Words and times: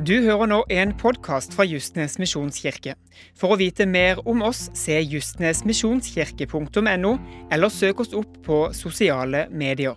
Du 0.00 0.14
hører 0.24 0.48
nå 0.48 0.62
en 0.72 0.94
podkast 0.96 1.52
fra 1.52 1.60
Justnes 1.68 2.14
misjonskirke. 2.16 2.94
For 3.36 3.52
å 3.52 3.60
vite 3.60 3.84
mer 3.84 4.16
om 4.24 4.40
oss, 4.46 4.70
se 4.72 4.96
justnesmisjonskirke.no, 4.96 7.10
eller 7.52 7.68
søk 7.68 8.00
oss 8.00 8.16
opp 8.16 8.38
på 8.46 8.72
sosiale 8.72 9.44
medier. 9.52 9.92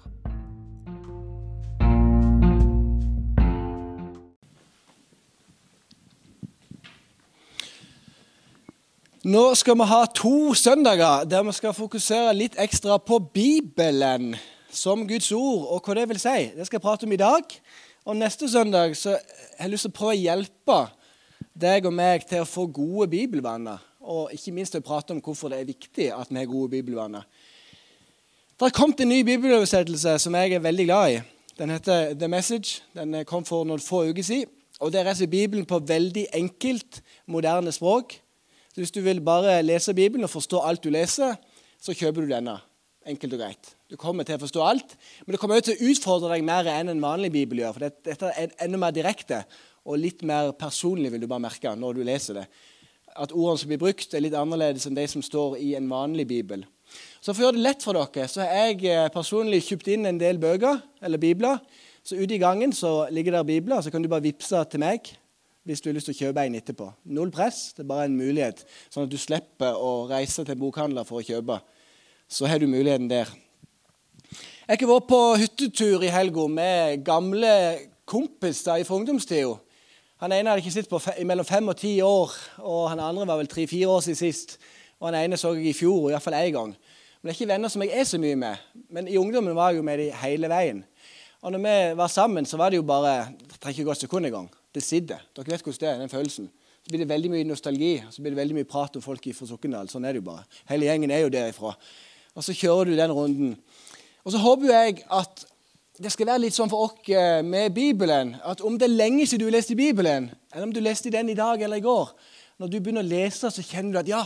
Nå 9.23 9.55
skal 9.55 9.79
vi 9.79 9.87
ha 9.87 10.03
to 10.11 10.51
søndager 10.51 11.23
der 11.31 11.47
vi 11.47 11.55
skal 11.55 11.71
fokusere 11.79 12.35
litt 12.35 12.59
ekstra 12.59 12.99
på 12.99 13.23
Bibelen 13.31 14.35
som 14.67 15.07
Guds 15.07 15.31
ord, 15.31 15.71
og 15.71 15.79
hva 15.87 15.95
det 16.01 16.11
vil 16.11 16.19
si. 16.19 16.51
Det 16.51 16.67
skal 16.67 16.81
jeg 16.81 16.87
prate 16.89 17.07
om 17.07 17.15
i 17.15 17.23
dag. 17.23 17.47
Og 18.05 18.15
Neste 18.15 18.49
søndag 18.51 18.97
så 18.97 19.09
har 19.09 19.63
jeg 19.63 19.71
lyst 19.71 19.85
til 19.87 19.93
å 19.93 19.95
prøve 19.95 20.13
å 20.17 20.19
hjelpe 20.19 20.79
deg 21.55 21.85
og 21.87 21.93
meg 21.95 22.25
til 22.27 22.41
å 22.43 22.47
få 22.47 22.65
gode 22.67 23.07
bibelvenner. 23.13 23.79
Og 24.03 24.33
ikke 24.35 24.51
minst 24.51 24.75
til 24.75 24.83
å 24.83 24.85
prate 24.85 25.15
om 25.15 25.21
hvorfor 25.23 25.53
det 25.53 25.61
er 25.61 25.69
viktig 25.69 26.09
at 26.11 26.31
vi 26.31 26.41
har 26.41 26.49
gode 26.51 26.73
bibelvenner. 26.73 27.23
Det 28.59 28.67
har 28.67 28.75
kommet 28.75 28.99
en 28.99 29.09
ny 29.09 29.21
bibeloversettelse 29.23 30.17
som 30.19 30.35
jeg 30.35 30.57
er 30.57 30.65
veldig 30.65 30.87
glad 30.89 31.13
i. 31.13 31.21
Den 31.57 31.71
heter 31.71 32.11
The 32.19 32.27
Message. 32.27 32.81
Den 32.91 33.15
kom 33.29 33.47
for 33.47 33.63
noen 33.63 33.79
få 33.79 34.03
uker 34.09 34.23
siden. 34.23 34.51
Og 34.83 34.91
Der 34.91 35.07
er 35.07 35.27
Bibelen 35.27 35.65
på 35.65 35.79
veldig 35.79 36.27
enkelt, 36.33 37.01
moderne 37.25 37.71
språk. 37.71 38.19
Så 38.73 38.81
Hvis 38.81 38.91
du 38.91 39.01
vil 39.01 39.21
bare 39.21 39.61
lese 39.63 39.93
Bibelen 39.93 40.23
og 40.23 40.29
forstå 40.29 40.59
alt 40.59 40.83
du 40.83 40.89
leser, 40.89 41.35
så 41.79 41.93
kjøper 41.93 42.21
du 42.21 42.27
denne. 42.27 42.57
Enkelt 43.05 43.33
og 43.33 43.39
greit. 43.39 43.75
Du 43.93 43.97
kommer 44.01 44.25
til 44.25 44.39
å 44.39 44.41
forstå 44.41 44.61
alt, 44.65 44.95
men 45.21 45.35
det 45.35 45.39
kommer 45.41 45.61
til 45.61 45.75
å 45.77 45.89
utfordre 45.91 46.31
deg 46.33 46.45
mer 46.47 46.65
enn 46.71 46.89
en 46.89 47.01
vanlig 47.03 47.29
bibel 47.35 47.59
gjør. 47.61 47.75
For 47.75 47.85
dette 47.85 48.31
er 48.31 48.55
enda 48.65 48.79
mer 48.81 48.95
direkte 48.95 49.43
og 49.85 49.99
litt 50.01 50.23
mer 50.25 50.49
personlig, 50.57 51.11
vil 51.13 51.21
du 51.21 51.27
bare 51.29 51.43
merke 51.43 51.75
når 51.77 51.99
du 51.99 52.01
leser 52.07 52.39
det. 52.39 52.45
At 53.13 53.35
ordene 53.35 53.61
som 53.61 53.69
blir 53.69 53.81
brukt, 53.81 54.15
er 54.15 54.23
litt 54.25 54.37
annerledes 54.37 54.87
enn 54.89 54.97
de 54.97 55.05
som 55.11 55.21
står 55.21 55.59
i 55.61 55.75
en 55.77 55.91
vanlig 55.91 56.25
bibel. 56.31 56.63
Så 57.21 57.35
For 57.35 57.43
å 57.43 57.45
gjøre 57.45 57.59
det 57.59 57.65
lett 57.67 57.85
for 57.85 57.97
dere, 57.99 58.25
så 58.29 58.41
har 58.41 58.71
jeg 58.71 58.79
eh, 58.89 59.11
personlig 59.13 59.61
kjøpt 59.67 59.91
inn 59.93 60.09
en 60.09 60.21
del 60.21 60.41
bøker, 60.41 60.81
eller 61.05 61.21
bibler. 61.21 61.61
Så 62.01 62.17
ute 62.17 62.33
i 62.33 62.41
gangen 62.41 62.73
så 62.73 63.07
ligger 63.13 63.37
der 63.37 63.45
bibler, 63.45 63.81
så 63.81 63.93
kan 63.93 64.01
du 64.01 64.09
bare 64.09 64.25
vippse 64.25 64.63
til 64.71 64.81
meg 64.81 65.13
hvis 65.63 65.79
du 65.79 65.91
har 65.91 65.95
lyst 65.95 66.09
til 66.09 66.17
å 66.17 66.21
kjøpe 66.25 66.43
en 66.43 66.57
etterpå. 66.57 66.89
Null 67.13 67.29
press, 67.31 67.69
det 67.77 67.85
er 67.85 67.91
bare 67.93 68.09
en 68.09 68.17
mulighet, 68.17 68.65
sånn 68.91 69.05
at 69.05 69.13
du 69.13 69.21
slipper 69.21 69.77
å 69.79 70.09
reise 70.09 70.43
til 70.43 70.59
bokhandler 70.59 71.05
for 71.07 71.21
å 71.21 71.27
kjøpe 71.29 71.61
så 72.33 72.47
har 72.49 72.59
du 72.59 72.67
muligheten 72.67 73.09
der. 73.09 73.29
Jeg 74.63 74.79
har 74.79 74.87
vært 74.87 75.09
på 75.09 75.17
hyttetur 75.41 76.03
i 76.07 76.09
helga 76.13 76.43
med 76.47 77.01
gamle 77.03 77.49
kompiser 78.07 78.85
fra 78.87 78.95
ungdomstida. 78.95 79.57
Han 80.23 80.31
ene 80.31 80.53
hadde 80.53 80.63
ikke 80.63 80.71
sett 80.71 80.87
på 80.87 81.01
mellom 81.27 81.43
fem 81.43 81.67
og 81.67 81.75
ti 81.81 81.97
år, 81.99 82.31
og 82.63 82.85
han 82.93 83.01
andre 83.03 83.25
var 83.27 83.41
vel 83.41 83.49
tre-fire 83.51 83.89
år 83.91 84.05
siden 84.05 84.21
sist. 84.21 84.55
Og 85.01 85.09
han 85.09 85.17
ene 85.19 85.35
så 85.35 85.51
jeg 85.57 85.67
i 85.67 85.75
fjor, 85.75 86.07
iallfall 86.13 86.37
én 86.39 86.55
gang. 86.55 86.71
Men 86.71 87.27
det 87.27 87.33
er 87.33 87.39
ikke 87.41 87.49
venner 87.51 87.73
som 87.75 87.83
jeg 87.83 87.91
er 87.91 88.07
så 88.07 88.21
mye 88.23 88.39
med. 88.39 88.63
Men 88.87 89.11
i 89.11 89.19
ungdommen 89.19 89.57
var 89.57 89.73
jeg 89.73 89.81
jo 89.81 89.85
med 89.89 89.99
de 89.99 90.07
hele 90.21 90.53
veien. 90.53 90.79
Og 91.43 91.51
når 91.51 91.65
vi 91.65 91.77
var 91.99 92.15
sammen, 92.15 92.47
så 92.47 92.55
var 92.55 92.71
det 92.71 92.79
jo 92.79 92.87
bare 92.87 93.33
Det 93.35 93.59
trenger 93.59 93.81
ikke 93.81 93.89
gå 93.89 93.97
et 93.97 94.07
sekund 94.07 94.31
engang. 94.31 94.49
Det 94.71 94.83
sitter. 94.83 95.27
Dere 95.35 95.57
vet 95.57 95.67
hvordan 95.67 95.79
det 95.81 95.89
er, 95.89 95.99
den 96.05 96.15
følelsen. 96.15 96.51
Så 96.85 96.87
blir 96.87 97.03
det 97.03 97.09
veldig 97.11 97.35
mye 97.35 97.51
nostalgi, 97.51 97.97
så 98.11 98.21
blir 98.21 98.31
det 98.31 98.39
veldig 98.39 98.61
mye 98.61 98.71
prat 98.71 98.95
om 98.95 99.03
folk 99.03 99.27
fra 99.35 99.45
Sokndal. 99.51 99.91
Sånn 99.91 100.07
er 100.07 100.15
det 100.15 100.23
jo 100.23 100.29
bare. 100.31 100.47
Hele 100.71 100.87
gjengen 100.87 101.11
er 101.11 101.25
jo 101.27 101.35
derifra. 101.35 101.75
Og 102.33 102.47
så 102.47 102.55
kjører 102.55 102.93
du 102.93 102.95
den 102.95 103.11
runden. 103.11 103.57
Og 104.23 104.31
så 104.31 104.39
håper 104.39 104.71
jeg 104.71 105.01
at 105.11 105.43
det 106.03 106.11
skal 106.13 106.31
være 106.31 106.45
litt 106.45 106.55
sånn 106.55 106.71
for 106.71 106.87
oss 106.87 107.09
eh, 107.11 107.41
med 107.45 107.73
Bibelen 107.75 108.33
at 108.43 108.63
om 108.65 108.79
det 108.79 108.87
er 108.87 108.95
lenge 108.95 109.27
siden 109.27 109.45
du 109.45 109.53
leste 109.53 109.75
Bibelen, 109.77 110.31
eller 110.53 110.65
om 110.65 110.73
du 110.73 110.79
leste 110.81 111.11
den 111.13 111.29
i 111.29 111.37
dag 111.37 111.61
eller 111.61 111.77
i 111.77 111.85
går, 111.85 112.13
når 112.57 112.71
du 112.71 112.79
begynner 112.79 113.05
å 113.05 113.11
lese, 113.11 113.51
så 113.51 113.65
kjenner 113.65 113.93
du 113.93 113.99
at 114.01 114.09
ja, 114.09 114.23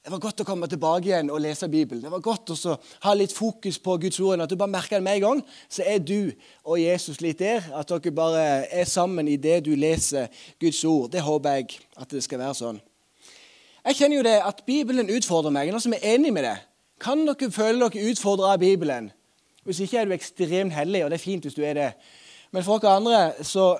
det 0.00 0.12
var 0.14 0.22
godt 0.22 0.40
å 0.40 0.46
komme 0.48 0.68
tilbake 0.70 1.10
igjen 1.10 1.28
og 1.28 1.42
lese 1.44 1.68
Bibelen. 1.68 2.00
Det 2.06 2.12
var 2.12 2.22
godt 2.24 2.54
å 2.54 2.76
ha 3.04 3.12
litt 3.12 3.34
fokus 3.36 3.76
på 3.84 3.98
Guds 4.00 4.16
ord. 4.24 4.40
At 4.40 4.48
du 4.48 4.56
bare 4.56 4.72
merker 4.72 4.96
det 4.96 5.04
med 5.04 5.18
en 5.18 5.24
gang, 5.26 5.42
så 5.68 5.84
er 5.84 5.98
du 6.00 6.30
og 6.64 6.80
Jesus 6.80 7.20
litt 7.20 7.42
der. 7.42 7.66
At 7.76 7.92
dere 7.92 8.14
bare 8.16 8.46
er 8.72 8.88
sammen 8.88 9.28
i 9.28 9.36
det 9.36 9.58
du 9.66 9.74
leser 9.76 10.32
Guds 10.62 10.80
ord. 10.88 11.10
Det 11.12 11.20
håper 11.20 11.58
jeg 11.58 11.82
at 12.00 12.16
det 12.16 12.24
skal 12.24 12.40
være 12.40 12.56
sånn. 12.56 12.80
Jeg 13.84 13.98
kjenner 13.98 14.20
jo 14.20 14.24
det 14.24 14.38
at 14.44 14.64
Bibelen 14.64 15.12
utfordrer 15.12 15.52
meg. 15.52 15.68
Noen 15.68 15.84
som 15.84 15.92
er 15.96 16.08
enig 16.14 16.32
med 16.32 16.48
det? 16.48 16.56
Kan 17.00 17.24
dere 17.26 17.50
føle 17.52 17.88
dere 17.88 18.10
utfordra 18.10 18.54
av 18.54 18.60
Bibelen? 18.60 19.10
Hvis 19.64 19.80
ikke 19.84 20.00
er 20.00 20.08
du 20.08 20.12
ekstremt 20.16 20.74
hellig, 20.74 21.04
og 21.04 21.10
det 21.10 21.20
er 21.20 21.24
fint 21.24 21.44
hvis 21.44 21.56
du 21.56 21.62
er 21.64 21.76
det. 21.76 21.90
Men 22.52 22.64
for 22.64 22.82
dere 22.82 22.96
andre 23.00 23.44
så 23.46 23.72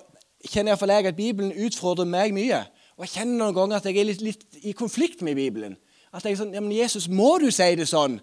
kjenner 0.46 0.72
iallfall 0.72 0.92
jeg 0.94 1.10
at 1.10 1.16
Bibelen 1.16 1.52
utfordrer 1.66 2.08
meg 2.08 2.34
mye. 2.36 2.64
Og 2.96 3.06
jeg 3.06 3.14
kjenner 3.18 3.38
noen 3.40 3.56
ganger 3.56 3.80
at 3.80 3.88
jeg 3.88 4.00
er 4.00 4.08
litt, 4.08 4.24
litt 4.24 4.60
i 4.62 4.72
konflikt 4.76 5.22
med 5.26 5.36
Bibelen. 5.36 5.76
At 6.12 6.24
jeg 6.24 6.34
er 6.34 6.40
sånn 6.42 6.54
Ja, 6.54 6.62
men 6.64 6.74
Jesus, 6.74 7.08
må 7.08 7.36
du 7.40 7.50
si 7.54 7.68
det 7.78 7.88
sånn? 7.88 8.18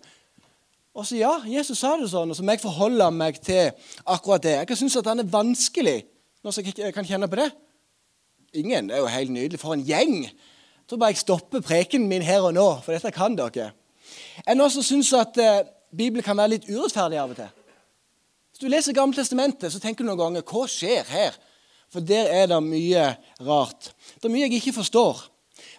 Og 0.97 1.05
så 1.05 1.19
ja, 1.19 1.35
Jesus 1.45 1.77
sa 1.77 1.93
det 2.01 2.09
sånn, 2.09 2.31
og 2.33 2.37
så 2.37 2.43
må 2.45 2.55
jeg 2.55 2.63
forholde 2.63 3.07
meg 3.13 3.37
til 3.45 3.69
akkurat 4.09 4.41
det. 4.41 4.55
Jeg 4.63 4.69
kan 4.69 4.79
synes 4.79 4.97
at 4.97 5.09
han 5.11 5.21
er 5.21 5.29
vanskelig. 5.29 5.99
når 6.43 6.61
jeg 6.65 6.93
kan 6.93 7.05
kjenne 7.05 7.29
på 7.29 7.37
det? 7.37 7.51
Ingen. 8.53 8.87
Det 8.89 8.95
er 8.95 8.99
jo 8.99 9.11
helt 9.13 9.31
nydelig. 9.31 9.59
For 9.59 9.73
en 9.73 9.85
gjeng. 9.85 10.29
Tror 10.89 10.97
bare 10.97 11.13
jeg 11.13 11.21
stopper 11.21 11.61
prekenen 11.61 12.07
min 12.09 12.25
her 12.25 12.41
og 12.41 12.53
nå, 12.53 12.67
for 12.81 12.93
dette 12.95 13.11
kan 13.11 13.35
dere. 13.37 13.71
Det 14.45 14.55
noen 14.57 14.73
som 14.73 14.85
syns 14.85 15.13
at 15.17 15.37
eh, 15.41 15.65
Bibelen 15.95 16.25
kan 16.25 16.37
være 16.37 16.55
litt 16.55 16.67
urettferdig 16.69 17.19
av 17.21 17.33
og 17.33 17.39
til? 17.39 17.49
Hvis 18.51 18.63
du 18.63 18.71
leser 18.71 18.95
Gamle 18.97 19.17
Testamentet, 19.17 19.71
så 19.73 19.79
tenker 19.81 20.03
du 20.03 20.09
noen 20.09 20.21
ganger 20.21 20.45
hva 20.47 20.63
skjer 20.71 21.07
her? 21.11 21.35
For 21.93 22.03
der 22.03 22.27
er 22.33 22.47
det 22.51 22.59
mye 22.65 23.03
rart. 23.47 23.91
Det 24.17 24.27
er 24.27 24.33
mye 24.33 24.47
jeg 24.47 24.59
ikke 24.59 24.79
forstår. 24.79 25.21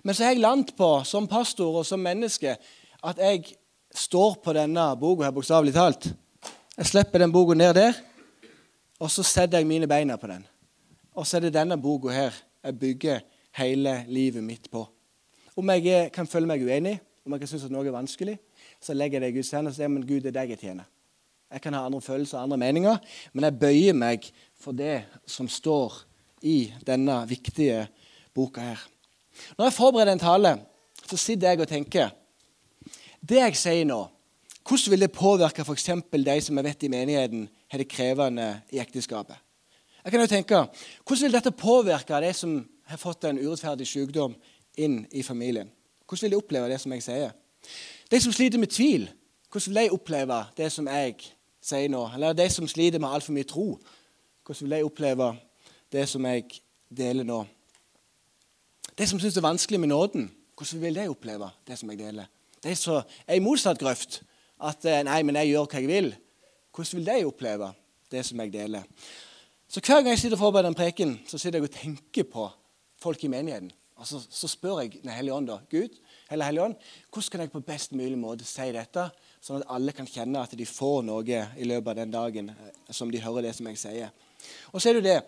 Men 0.03 0.15
så 0.15 0.25
har 0.25 0.33
jeg 0.33 0.43
landet 0.43 0.77
på, 0.79 0.89
som 1.05 1.29
pastor 1.29 1.81
og 1.81 1.87
som 1.87 2.01
menneske, 2.01 2.57
at 3.05 3.19
jeg 3.21 3.57
står 3.95 4.39
på 4.45 4.55
denne 4.57 4.85
boka 5.01 5.27
her, 5.27 5.35
bokstavelig 5.35 5.75
talt. 5.77 6.09
Jeg 6.79 6.87
slipper 6.87 7.23
den 7.23 7.35
boka 7.35 7.57
ned 7.59 7.75
der, 7.77 7.99
og 8.99 9.11
så 9.11 9.25
setter 9.27 9.59
jeg 9.61 9.69
mine 9.69 9.91
beina 9.91 10.17
på 10.17 10.31
den. 10.31 10.47
Og 11.19 11.27
så 11.27 11.39
er 11.39 11.49
det 11.49 11.57
denne 11.59 11.79
boka 11.83 12.15
her 12.15 12.37
jeg 12.65 12.79
bygger 12.79 13.21
hele 13.59 14.05
livet 14.09 14.45
mitt 14.45 14.71
på. 14.71 14.85
Om 15.59 15.71
jeg 15.75 16.13
kan 16.15 16.31
føle 16.31 16.47
meg 16.47 16.63
uenig, 16.63 16.99
om 17.29 17.35
jeg 17.37 17.43
kan 17.43 17.51
synes 17.51 17.67
at 17.67 17.73
noe 17.73 17.85
er 17.85 17.93
vanskelig, 17.93 18.39
så 18.81 18.95
legger 18.97 19.19
jeg 19.19 19.27
det 19.27 19.29
i 19.35 19.37
Guds 19.37 19.51
hender 19.53 19.75
og 19.75 19.77
sier 19.77 19.91
men 19.93 20.07
Gud, 20.09 20.23
det 20.25 20.31
er 20.33 20.39
deg 20.41 20.55
jeg 20.55 20.63
tjener. 20.63 20.87
Jeg 21.53 21.61
kan 21.65 21.77
ha 21.77 21.83
andre 21.85 22.01
følelser 22.01 22.39
og 22.39 22.47
andre 22.47 22.59
meninger, 22.61 22.97
men 23.33 23.45
jeg 23.45 23.59
bøyer 23.61 23.97
meg 23.97 24.29
for 24.57 24.77
det 24.77 25.03
som 25.29 25.49
står 25.49 26.03
i 26.49 26.71
denne 26.89 27.19
viktige 27.29 27.87
boka 28.37 28.65
her. 28.65 28.81
Når 29.59 29.69
jeg 29.69 29.77
forbereder 29.77 30.17
en 30.17 30.25
tale, 30.25 30.55
så 31.05 31.21
sitter 31.21 31.53
jeg 31.53 31.61
og 31.61 31.69
tenker 31.69 32.15
Det 33.21 33.41
jeg 33.41 33.57
sier 33.59 33.85
nå, 33.85 34.03
hvordan 34.65 34.93
vil 34.93 35.05
det 35.05 35.13
påvirke 35.13 35.65
f.eks. 35.65 35.89
de 36.13 36.41
som 36.41 36.57
jeg 36.57 36.65
vet 36.65 36.83
i 36.83 36.93
menigheten 36.93 37.49
har 37.69 37.79
det 37.79 37.89
krevende 37.89 38.61
i 38.73 38.81
ekteskapet? 38.81 39.37
Jeg 40.05 40.13
kan 40.13 40.21
jo 40.21 40.27
tenke, 40.27 40.67
Hvordan 41.05 41.25
vil 41.25 41.33
dette 41.33 41.51
påvirke 41.51 42.21
de 42.21 42.33
som 42.33 42.69
har 42.85 42.97
fått 42.97 43.25
en 43.25 43.39
urettferdig 43.39 43.87
sykdom 43.87 44.37
inn 44.77 45.05
i 45.13 45.23
familien? 45.23 45.69
Hvordan 46.09 46.23
vil 46.23 46.31
de 46.31 46.41
oppleve 46.41 46.69
det 46.73 46.81
som 46.81 46.93
jeg 46.93 47.05
sier? 47.05 47.35
De 48.11 48.21
som 48.21 48.33
sliter 48.33 48.59
med 48.59 48.73
tvil, 48.73 49.09
hvordan 49.53 49.75
vil 49.75 49.83
de 49.83 49.91
oppleve 49.93 50.39
det 50.57 50.71
som 50.73 50.89
jeg 50.89 51.17
sier 51.61 51.93
nå? 51.93 52.07
Eller 52.15 52.33
de 52.33 52.49
som 52.51 52.69
sliter 52.69 52.99
med 53.03 53.13
altfor 53.13 53.37
mye 53.37 53.49
tro, 53.49 53.67
hvordan 54.47 54.65
vil 54.65 54.79
de 54.79 54.89
oppleve 54.89 55.29
det 55.93 56.07
som 56.09 56.25
jeg 56.27 56.63
deler 56.89 57.29
nå? 57.29 57.43
De 58.99 59.07
som 59.07 59.21
syns 59.21 59.37
det 59.37 59.43
er 59.43 59.49
vanskelig 59.51 59.81
med 59.81 59.93
nåden, 59.93 60.31
hvordan 60.57 60.83
vil 60.83 60.97
de 60.97 61.09
oppleve 61.09 61.51
det 61.69 61.79
som 61.79 61.91
jeg 61.93 62.01
deler? 62.01 62.31
De 62.65 62.75
som 62.77 63.03
er 63.27 63.37
i 63.37 63.45
motsatt 63.45 63.79
grøft, 63.79 64.23
at 64.59 64.85
eh, 64.89 65.05
nei, 65.07 65.21
men 65.23 65.37
jeg 65.39 65.53
gjør 65.53 65.69
hva 65.69 65.83
jeg 65.83 65.91
vil, 65.91 66.09
hvordan 66.75 66.99
vil 66.99 67.07
de 67.07 67.27
oppleve 67.29 67.69
det 68.11 68.25
som 68.27 68.41
jeg 68.43 68.53
deler? 68.53 68.89
Så 69.69 69.81
Hver 69.85 70.01
gang 70.01 70.09
jeg 70.09 70.19
sitter 70.19 70.39
og 70.39 70.41
forbereder 70.41 70.73
en 70.73 70.79
preken, 70.79 71.19
så 71.29 71.39
sitter 71.39 71.61
jeg 71.61 71.69
og 71.69 71.77
tenker 71.77 72.25
på 72.25 72.49
folk 72.99 73.25
i 73.25 73.31
menigheten. 73.31 73.71
Og 73.99 74.07
så, 74.07 74.21
så 74.31 74.49
spør 74.49 74.81
jeg 74.81 75.03
Den 75.03 75.11
hellige 75.11 75.35
ånd, 75.35 75.47
da. 75.47 75.59
Gud, 75.71 75.95
eller 76.31 76.49
Hellige 76.49 76.65
ånd, 76.65 76.75
hvordan 77.13 77.31
kan 77.33 77.41
jeg 77.41 77.53
på 77.53 77.61
best 77.65 77.95
mulig 77.97 78.19
måte 78.21 78.47
si 78.47 78.67
dette, 78.75 79.07
sånn 79.41 79.63
at 79.63 79.71
alle 79.75 79.95
kan 79.97 80.09
kjenne 80.09 80.43
at 80.45 80.53
de 80.59 80.67
får 80.69 81.03
noe 81.09 81.45
i 81.57 81.69
løpet 81.69 81.93
av 81.95 82.01
den 82.03 82.13
dagen 82.13 82.51
eh, 82.53 82.75
som 82.91 83.11
de 83.13 83.23
hører 83.25 83.49
det 83.49 83.55
som 83.57 83.69
jeg 83.71 83.81
sier. 83.81 84.13
Og 84.73 84.83
så 84.83 84.91
er 84.91 84.99
det 84.99 85.07
det 85.09 85.19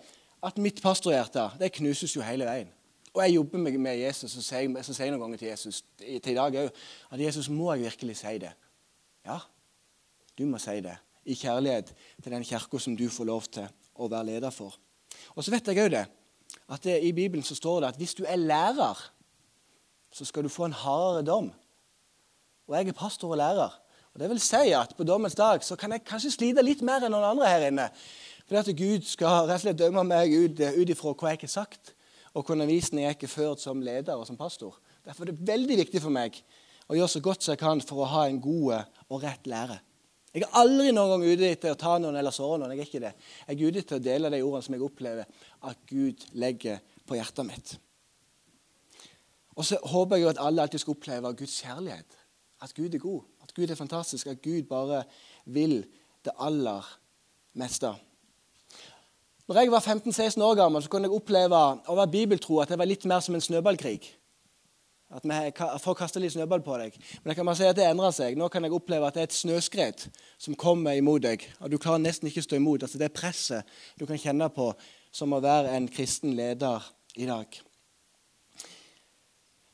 at 0.44 0.60
mitt 0.60 0.82
pastorhjerte 0.84 1.50
det 1.60 1.72
knuses 1.78 2.14
jo 2.16 2.24
hele 2.24 2.48
veien. 2.48 2.68
Og 3.10 3.22
jeg 3.24 3.34
jobber 3.34 3.58
med, 3.58 3.96
Jesus, 3.98 4.36
og 4.38 4.44
sier, 4.46 4.82
så 4.86 4.94
sier 4.94 5.08
jeg 5.08 5.14
noen 5.16 5.24
ganger 5.24 5.40
til 5.40 5.50
Jesus 5.50 5.80
til 5.98 6.30
i 6.30 6.36
dag 6.36 6.58
òg 6.62 6.68
at 7.10 7.22
Jesus, 7.24 7.48
må 7.50 7.72
jeg 7.74 7.88
virkelig 7.88 8.20
si 8.20 8.36
det? 8.44 8.52
Ja, 9.26 9.40
du 10.38 10.44
må 10.46 10.60
si 10.62 10.76
det. 10.84 10.94
I 11.26 11.34
kjærlighet 11.36 11.90
til 12.22 12.32
den 12.32 12.46
kirka 12.46 12.78
som 12.80 12.94
du 12.96 13.08
får 13.12 13.28
lov 13.28 13.48
til 13.50 13.66
å 13.98 14.08
være 14.08 14.30
leder 14.30 14.54
for. 14.54 14.76
Og 15.34 15.42
så 15.44 15.52
vet 15.52 15.66
jeg 15.68 15.82
òg 15.82 15.90
det 15.96 16.06
at 16.70 16.84
det, 16.86 17.00
i 17.02 17.10
Bibelen 17.14 17.44
så 17.46 17.56
står 17.58 17.82
det 17.82 17.90
at 17.90 17.98
hvis 17.98 18.14
du 18.18 18.22
er 18.26 18.38
lærer, 18.38 18.98
så 20.12 20.26
skal 20.26 20.44
du 20.44 20.52
få 20.52 20.68
en 20.68 20.76
hardere 20.76 21.26
dom. 21.26 21.52
Og 22.68 22.76
jeg 22.76 22.88
er 22.88 22.98
pastor 22.98 23.32
og 23.34 23.40
lærer. 23.40 23.72
Og 24.14 24.20
Det 24.20 24.28
vil 24.28 24.40
si 24.42 24.72
at 24.74 24.94
på 24.96 25.04
dommens 25.06 25.34
dag 25.38 25.62
så 25.64 25.76
kan 25.76 25.92
jeg 25.92 26.04
kanskje 26.06 26.34
slite 26.34 26.62
litt 26.66 26.82
mer 26.82 27.04
enn 27.06 27.14
noen 27.14 27.28
andre 27.30 27.50
her 27.50 27.66
inne. 27.68 27.88
Fordi 28.46 28.58
at 28.60 28.76
Gud 28.78 29.06
skal 29.06 29.44
rett 29.46 29.60
og 29.60 29.64
slett 29.64 29.78
dømme 29.78 30.02
meg 30.06 30.32
ut, 30.34 30.58
ut 30.58 30.90
ifra 30.90 31.14
hva 31.14 31.30
jeg 31.30 31.38
ikke 31.38 31.46
har 31.50 31.58
sagt, 31.60 31.92
og 32.34 32.42
hvordan 32.42 32.64
undervisning 32.64 33.04
jeg 33.04 33.16
ikke 33.16 33.28
har 33.28 33.36
ført 33.36 33.62
som 33.62 33.82
leder 33.82 34.18
og 34.18 34.26
som 34.26 34.38
pastor. 34.38 34.74
Derfor 35.06 35.24
er 35.24 35.30
det 35.30 35.46
veldig 35.46 35.76
viktig 35.84 36.02
for 36.02 36.14
meg 36.14 36.40
å 36.90 36.98
gjøre 36.98 37.12
så 37.12 37.22
godt 37.22 37.46
som 37.46 37.54
jeg 37.54 37.62
kan 37.62 37.82
for 37.86 38.02
å 38.02 38.10
ha 38.10 38.26
en 38.26 38.40
god 38.42 38.90
og 39.08 39.22
rett 39.22 39.46
lære. 39.50 39.78
Jeg 40.34 40.44
er 40.46 40.58
aldri 40.60 40.92
noen 40.94 41.10
gang 41.10 41.26
ute 41.26 41.46
etter 41.48 41.74
å 41.74 41.78
ta 41.78 41.96
noen 41.98 42.18
eller 42.18 42.34
såre 42.34 42.60
noen. 42.60 42.74
Jeg 42.76 42.84
er 42.84 42.90
ikke 42.90 43.02
det. 43.02 43.12
Jeg 43.48 43.56
er 43.56 43.62
ute 43.66 43.82
etter 43.82 43.98
å 43.98 44.04
dele 44.04 44.30
de 44.30 44.42
ordene 44.44 44.66
som 44.66 44.76
jeg 44.76 44.84
opplever 44.86 45.46
at 45.70 45.86
Gud 45.90 46.26
legger 46.38 46.82
på 47.06 47.18
hjertet 47.18 47.48
mitt. 47.48 47.72
Og 49.56 49.64
så 49.64 49.78
håper 49.82 50.16
jeg 50.16 50.22
jo 50.22 50.28
at 50.28 50.40
alle 50.40 50.62
alltid 50.62 50.82
skal 50.82 50.96
oppleve 50.96 51.34
Guds 51.36 51.56
kjærlighet. 51.62 52.18
At 52.62 52.74
Gud 52.76 52.94
er 52.94 52.98
god, 52.98 53.22
at 53.42 53.54
Gud 53.54 53.70
er 53.70 53.74
fantastisk, 53.74 54.26
at 54.26 54.42
Gud 54.42 54.62
bare 54.68 55.02
vil 55.44 55.84
det 56.24 56.32
aller 56.38 56.86
meste. 57.52 57.92
Når 59.48 59.58
jeg 59.58 59.70
var 59.72 59.80
15-16 59.80 60.42
år 60.42 60.54
gammel, 60.54 60.82
så 60.82 60.88
kunne 60.88 61.08
jeg 61.08 61.16
oppleve 61.16 61.58
å 61.90 61.94
være 61.98 62.12
bibeltro 62.12 62.60
at 62.62 62.70
det 62.70 62.78
var 62.78 62.86
litt 62.86 63.04
mer 63.10 63.22
som 63.24 63.34
en 63.34 63.42
snøballkrig. 63.42 63.98
At 65.10 65.24
Folk 65.82 65.98
kaster 65.98 66.22
litt 66.22 66.36
snøball 66.36 66.62
på 66.62 66.76
deg. 66.78 66.94
Men 67.22 67.32
jeg 67.32 67.40
kan 67.40 67.48
bare 67.48 67.58
si 67.58 67.66
at 67.66 67.78
det 67.78 67.88
endrer 67.88 68.14
seg. 68.14 68.36
Nå 68.38 68.46
kan 68.48 68.62
jeg 68.62 68.76
oppleve 68.76 69.08
at 69.08 69.16
det 69.16 69.24
er 69.24 69.26
et 69.26 69.34
snøskred 69.34 70.04
som 70.38 70.54
kommer 70.54 70.94
imot 70.94 71.24
deg. 71.24 71.42
og 71.58 71.72
Du 71.72 71.80
klarer 71.82 72.04
nesten 72.04 72.30
ikke 72.30 72.44
å 72.44 72.46
stå 72.46 72.60
imot. 72.60 72.84
Altså 72.86 73.00
Det 73.00 73.10
presset 73.16 73.66
du 73.98 74.06
kan 74.06 74.20
kjenne 74.22 74.46
på 74.54 74.70
som 75.10 75.34
å 75.34 75.42
være 75.42 75.74
en 75.74 75.90
kristen 75.90 76.36
leder 76.38 76.86
i 77.18 77.26
dag. 77.26 77.58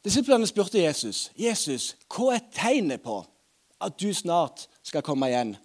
Disiplene 0.07 0.47
spurte 0.47 0.79
Jesus, 0.79 1.33
'Jesus, 1.35 1.97
hva 2.07 2.37
er 2.37 2.45
tegnet 2.55 3.03
på 3.03 3.25
at 3.83 3.97
du 3.99 4.13
snart 4.15 4.69
skal 4.87 5.03
komme 5.03 5.27
igjen?' 5.27 5.57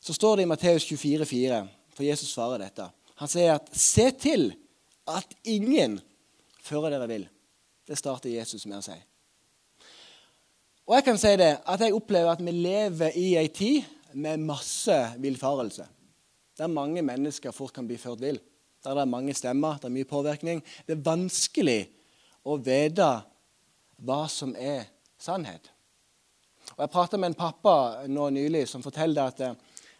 Så 0.00 0.14
står 0.14 0.36
det 0.36 0.42
i 0.42 0.50
Matteus 0.52 0.84
24, 0.86 1.26
24, 1.26 1.68
for 1.90 2.06
Jesus 2.06 2.28
svarer 2.30 2.62
dette. 2.62 2.86
Han 3.16 3.28
sier 3.28 3.54
at 3.54 3.66
'se 3.74 4.10
til 4.10 4.54
at 5.08 5.26
ingen 5.44 5.98
fører 6.62 6.90
dere 6.90 7.08
vil'. 7.08 7.26
Det 7.88 7.98
starter 7.98 8.30
Jesus 8.30 8.66
med 8.66 8.78
å 8.78 8.82
si. 8.82 8.94
Og 10.86 10.94
jeg 10.94 11.04
kan 11.04 11.18
si 11.18 11.36
det, 11.36 11.58
at 11.66 11.80
jeg 11.80 11.94
opplever 11.94 12.30
at 12.30 12.44
vi 12.44 12.50
lever 12.50 13.10
i 13.16 13.34
ei 13.36 13.48
tid 13.48 13.82
med 14.14 14.36
masse 14.36 15.14
villfarelse. 15.18 15.86
Der 16.58 16.66
mange 16.66 17.02
mennesker 17.02 17.50
fort 17.50 17.72
kan 17.72 17.86
bli 17.86 17.96
ført 17.96 18.20
vill. 18.20 18.40
Der 18.84 18.94
det 18.94 19.00
er 19.00 19.04
mange 19.04 19.34
stemmer, 19.34 19.74
det 19.74 19.84
er 19.84 19.88
mye 19.88 20.04
påvirkning. 20.04 20.62
Det 20.86 20.92
er 20.92 21.02
vanskelig 21.02 21.88
å 22.46 22.58
vite 22.62 23.08
hva 24.06 24.20
som 24.30 24.54
er 24.58 24.86
sannhet. 25.18 25.72
Og 26.76 26.82
Jeg 26.84 26.92
prata 26.92 27.18
med 27.18 27.32
en 27.32 27.38
pappa 27.38 28.06
nå 28.08 28.28
nylig 28.30 28.66
som 28.68 28.82
forteller 28.82 29.30
at, 29.30 29.42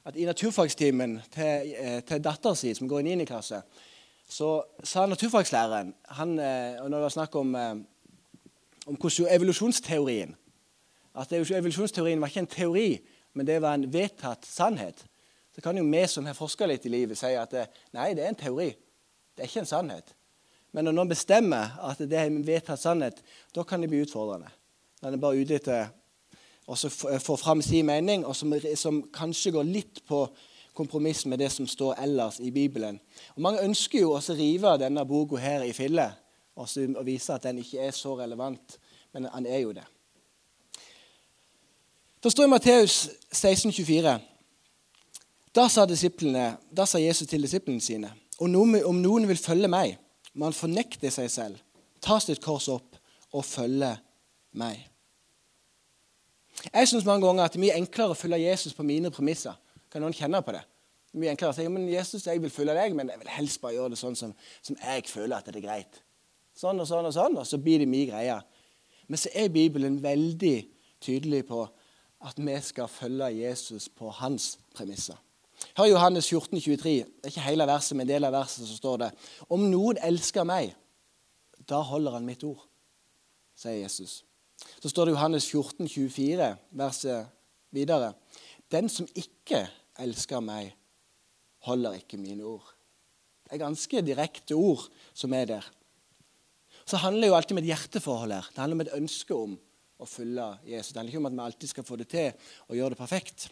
at 0.04 0.16
i 0.16 0.26
naturfagstimen 0.26 1.20
til, 1.32 1.75
eh, 1.78 2.00
til 2.06 2.22
datteren 2.22 2.56
sin, 2.56 2.75
som 2.75 2.88
går 2.88 3.00
i 3.00 3.14
9. 3.14 3.26
klasse, 3.26 3.62
så 4.28 4.62
sa 4.84 5.06
naturfagslæreren 5.06 5.94
han, 6.19 6.38
eh, 6.38 6.82
og 6.82 6.90
når 6.90 6.98
det 6.98 7.02
var 7.02 7.14
snakk 7.14 7.37
om, 7.37 7.54
eh, 7.54 7.76
om 8.87 8.98
evolusjonsteorien 9.31 10.37
At 11.16 11.32
evolusjonsteorien 11.32 12.20
var 12.20 12.28
ikke 12.28 12.40
en 12.40 12.46
teori, 12.46 13.00
men 13.32 13.46
det 13.46 13.62
var 13.62 13.75
en 13.75 13.93
vedtatt 13.93 14.44
sannhet. 14.44 15.06
Så 15.54 15.62
kan 15.62 15.76
jo 15.76 15.84
vi 15.84 16.06
som 16.06 16.26
har 16.26 16.34
forska 16.34 16.66
litt 16.66 16.84
i 16.84 16.88
livet, 16.88 17.16
si 17.19 17.26
at 17.26 17.54
eh, 17.54 17.66
nei, 17.93 18.12
det 18.14 18.25
er 18.25 18.28
en 18.28 18.34
teori. 18.34 18.69
Det 19.32 19.43
er 19.43 19.48
ikke 19.48 19.62
en 19.64 19.70
sannhet. 19.70 20.12
Men 20.73 20.89
når 20.89 20.97
noen 20.97 21.13
bestemmer 21.13 21.77
at 21.87 22.01
det 22.03 22.19
er 22.19 22.31
en 22.31 22.43
vedtatt 22.47 22.81
sannhet, 22.81 23.23
da 23.55 23.65
kan 23.65 23.81
det 23.81 23.91
bli 23.93 24.03
utfordrende. 24.05 24.51
Da 25.01 25.09
er 25.09 25.17
er 25.17 25.23
bare 25.23 25.41
ute 25.41 25.57
etter 25.57 25.89
å 26.67 26.77
få 27.23 27.37
fram 27.39 27.63
sin 27.63 27.87
mening, 27.87 28.25
og 28.27 28.35
som, 28.37 28.53
som 28.75 29.03
kanskje 29.15 29.55
går 29.55 29.69
litt 29.69 30.03
på 30.09 30.27
kompromiss 30.77 31.25
med 31.27 31.39
det 31.41 31.51
som 31.53 31.67
står 31.67 31.95
ellers 32.03 32.41
i 32.41 32.51
Bibelen. 32.51 32.99
Og 33.37 33.43
Mange 33.43 33.63
ønsker 33.65 34.03
jo 34.03 34.13
også 34.17 34.35
å 34.35 34.41
rive 34.41 34.77
denne 34.83 35.05
boka 35.09 35.41
her 35.41 35.65
i 35.65 35.73
filler 35.73 36.17
og, 36.57 36.69
vise 37.05 37.35
at 37.35 37.45
den 37.45 37.61
ikke 37.61 37.85
er 37.87 37.93
så 37.97 38.15
relevant, 38.19 38.79
men 39.13 39.29
han 39.33 39.47
er 39.47 39.63
jo 39.63 39.73
det. 39.77 39.85
Det 42.23 42.33
står 42.33 42.49
i 42.49 42.51
Matteus 42.51 42.97
16, 43.31 43.73
24. 43.73 44.17
Da 45.55 45.69
sa, 45.69 45.85
da 45.87 46.87
sa 46.87 46.99
Jesus 47.01 47.29
til 47.29 47.45
disiplene 47.45 47.81
sine 47.81 48.11
noen, 48.41 48.75
om 48.85 48.99
noen 49.01 49.25
vil 49.29 49.39
følge 49.41 49.69
meg, 49.73 49.95
må 50.37 50.50
fornekter 50.55 51.12
seg 51.12 51.31
selv, 51.33 51.61
ta 52.05 52.19
sitt 52.21 52.43
kors 52.44 52.69
opp 52.73 52.99
og 53.33 53.44
følge 53.44 53.94
meg. 54.56 54.85
Jeg 56.73 56.88
syns 56.88 57.06
mange 57.09 57.27
ganger 57.27 57.47
at 57.47 57.55
det 57.55 57.61
er 57.61 57.67
mye 57.67 57.79
enklere 57.81 58.15
å 58.15 58.19
følge 58.19 58.41
Jesus 58.44 58.75
på 58.77 58.85
mine 58.87 59.12
premisser 59.12 59.56
kan 59.97 60.05
noen 60.05 60.17
kjenne 60.17 60.43
på 60.44 60.53
det? 60.55 60.61
det 60.61 61.17
er 61.17 61.23
Mye 61.23 61.33
enklere 61.33 61.55
å 61.55 61.56
si 61.56 61.67
men 61.73 61.88
Jesus, 61.88 62.27
jeg 62.29 62.43
vil 62.43 62.53
følge 62.53 62.75
deg, 62.77 62.97
men 62.97 63.09
jeg 63.12 63.23
vil 63.23 63.33
helst 63.33 63.61
bare 63.62 63.77
gjøre 63.79 63.94
det 63.94 64.00
sånn 64.00 64.19
som, 64.19 64.35
som 64.61 64.77
jeg 64.83 65.06
føler 65.09 65.38
at 65.38 65.49
det 65.49 65.61
er 65.61 65.65
greit. 65.65 66.00
Sånn 66.56 66.81
og 66.81 66.89
sånn 66.89 67.09
og 67.09 67.15
sånn, 67.17 67.39
og 67.41 67.49
så 67.49 67.61
blir 67.61 67.81
det 67.81 67.89
mye 67.89 68.09
greier. 68.11 68.44
Men 69.09 69.21
så 69.21 69.32
er 69.37 69.53
Bibelen 69.53 70.00
veldig 70.03 70.56
tydelig 71.05 71.44
på 71.49 71.62
at 72.27 72.41
vi 72.41 72.56
skal 72.65 72.91
følge 72.91 73.31
Jesus 73.39 73.89
på 73.93 74.11
hans 74.21 74.56
premisser. 74.77 75.17
Hør 75.76 75.91
Johannes 75.91 76.29
14, 76.29 76.61
23. 76.61 76.93
Det 77.05 77.25
er 77.25 77.32
ikke 77.32 77.47
hele 77.47 77.67
verset, 77.69 77.97
men 77.97 78.06
en 78.06 78.12
del 78.12 78.29
av 78.29 78.35
verset 78.37 78.69
så 78.69 78.76
står 78.76 79.00
det 79.05 79.11
Om 79.53 79.69
noen 79.70 80.00
elsker 80.05 80.47
meg, 80.49 80.75
da 81.67 81.81
holder 81.82 82.19
han 82.19 82.26
mitt 82.29 82.44
ord, 82.47 82.62
sier 83.56 83.81
Jesus. 83.81 84.20
Så 84.81 84.91
står 84.93 85.08
det 85.08 85.17
Johannes 85.17 85.49
14, 85.50 85.88
24, 85.88 86.50
verset 86.79 87.32
videre. 87.75 88.12
Den 88.73 88.88
som 88.93 89.08
ikke 89.14 89.67
elsker 90.03 90.43
meg, 90.44 90.73
holder 91.67 91.99
ikke 91.99 92.20
mine 92.20 92.44
ord. 92.47 92.67
Det 93.47 93.56
er 93.56 93.64
ganske 93.64 94.03
direkte 94.03 94.56
ord 94.58 94.87
som 95.14 95.35
er 95.35 95.49
der. 95.50 95.67
Så 96.87 96.99
handler 97.03 97.26
det 97.26 97.31
jo 97.31 97.37
alltid 97.37 97.56
om 97.56 97.62
et 97.62 97.70
hjerteforhold 97.70 98.35
her. 98.35 98.49
Det 98.50 98.62
handler 98.62 98.76
om 98.76 98.85
et 98.85 98.97
ønske 98.97 99.35
om 99.35 99.55
å 99.99 100.06
følge 100.06 100.47
Jesus. 100.67 100.93
Det 100.93 101.00
handler 101.00 101.14
ikke 101.14 101.23
om 101.23 101.29
at 101.31 101.37
vi 101.37 101.44
alltid 101.47 101.73
skal 101.73 101.87
få 101.87 101.99
det 101.99 102.08
til 102.12 102.50
og 102.69 102.76
gjøre 102.79 102.94
det 102.94 103.00
perfekt. 103.00 103.49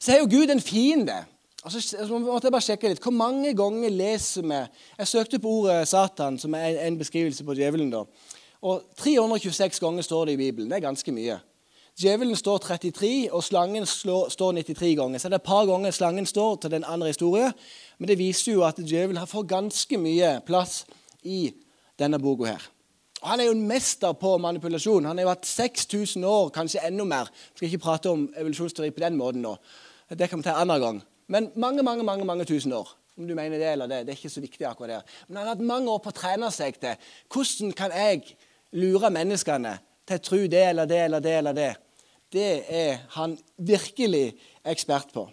Så 0.00 0.12
er 0.14 0.22
jo 0.22 0.30
Gud 0.30 0.50
en 0.50 0.60
fiende. 0.60 1.24
Og 1.64 1.72
så 1.72 2.06
måtte 2.08 2.48
jeg 2.48 2.52
bare 2.54 2.64
sjekke 2.64 2.88
litt. 2.88 3.02
Hvor 3.04 3.12
mange 3.12 3.52
ganger 3.56 3.92
leser 3.92 4.42
vi 4.42 4.60
Jeg 4.98 5.08
søkte 5.08 5.38
på 5.38 5.48
ordet 5.48 5.88
Satan, 5.88 6.38
som 6.38 6.54
er 6.54 6.86
en 6.86 6.98
beskrivelse 6.98 7.44
på 7.44 7.54
djevelen. 7.54 7.90
da. 7.90 8.04
Og 8.62 8.82
326 8.96 9.80
ganger 9.80 10.02
står 10.02 10.24
det 10.24 10.32
i 10.32 10.36
Bibelen. 10.36 10.70
Det 10.70 10.76
er 10.76 10.88
ganske 10.88 11.12
mye. 11.12 11.40
Djevelen 12.00 12.36
står 12.36 12.58
33, 12.58 13.32
og 13.32 13.44
slangen 13.44 13.86
står 13.86 14.52
93 14.52 14.96
ganger. 14.96 15.18
Så 15.18 15.28
det 15.28 15.34
er 15.34 15.42
et 15.42 15.42
par 15.42 15.66
ganger 15.66 15.90
slangen 15.90 16.26
står 16.26 16.56
til 16.56 16.70
den 16.70 16.84
andre 16.84 17.06
historien. 17.06 17.52
Men 17.98 18.08
det 18.08 18.18
viser 18.18 18.52
jo 18.52 18.64
at 18.64 18.80
djevelen 18.80 19.26
fått 19.26 19.48
ganske 19.48 19.98
mye 19.98 20.40
plass 20.46 20.86
i 21.22 21.52
denne 21.98 22.18
boka 22.18 22.44
her. 22.44 22.70
Og 23.20 23.28
Han 23.28 23.40
er 23.40 23.44
jo 23.44 23.52
en 23.52 23.68
mester 23.68 24.12
på 24.12 24.38
manipulasjon. 24.38 25.04
Han 25.04 25.18
har 25.18 25.22
jo 25.22 25.28
hatt 25.28 25.46
6000 25.46 26.24
år, 26.24 26.48
kanskje 26.48 26.86
enda 26.86 27.04
mer. 27.04 27.28
Jeg 27.28 27.56
skal 27.56 27.68
ikke 27.68 27.84
prate 27.84 28.10
om 28.10 28.28
evolusjonsteori 28.36 28.90
på 28.90 29.04
den 29.04 29.16
måten 29.16 29.42
nå. 29.42 29.56
Det 30.10 30.28
kan 30.30 30.40
vi 30.40 30.46
ta 30.46 30.56
en 30.56 30.64
annen 30.64 30.82
gang. 30.82 31.02
Men 31.30 31.50
mange 31.54 31.82
mange, 31.86 32.04
mange, 32.04 32.24
mange 32.24 32.44
tusen 32.44 32.72
år. 32.72 32.88
Om 33.18 33.28
du 33.28 33.34
mener 33.34 33.58
det 33.58 33.68
eller 33.72 33.86
det, 33.86 34.06
det 34.06 34.14
er 34.14 34.18
ikke 34.18 34.32
så 34.32 34.40
viktig 34.40 34.66
akkurat 34.66 34.90
der. 34.90 35.18
Men 35.28 35.36
han 35.36 35.46
har 35.46 35.54
hatt 35.54 35.66
mange 35.66 35.90
år 35.92 36.00
på 36.02 36.10
å 36.10 36.16
trene 36.16 36.48
seg 36.54 36.80
til 36.80 36.96
hvordan 37.30 37.74
kan 37.76 37.94
jeg 37.94 38.34
lure 38.72 39.10
menneskene 39.12 39.76
til 40.08 40.18
å 40.18 40.24
tro 40.24 40.40
det 40.50 40.64
eller 40.70 40.88
det 40.88 41.00
eller 41.04 41.22
det 41.24 41.36
eller 41.38 41.56
det 41.56 41.70
det 42.30 42.62
er 42.70 43.00
han 43.16 43.34
virkelig 43.58 44.36
ekspert 44.64 45.10
på. 45.14 45.26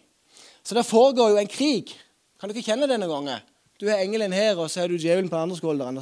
Så 0.63 0.75
det 0.75 0.85
foregår 0.85 1.29
jo 1.29 1.37
en 1.37 1.51
krig. 1.51 1.93
Kan 2.41 2.49
dere 2.49 2.65
kjenne 2.65 2.89
det 2.89 2.97
noen 2.99 3.13
ganger? 3.13 3.43
Du 3.77 3.85
er 3.85 4.01
engelen 4.01 4.33
her, 4.33 4.57
og 4.57 4.71
så 4.73 4.83
er 4.83 4.89
du 4.89 4.97
djevelen 4.97 5.29
på 5.29 5.37
andre 5.37 5.57
skulderen. 5.57 6.01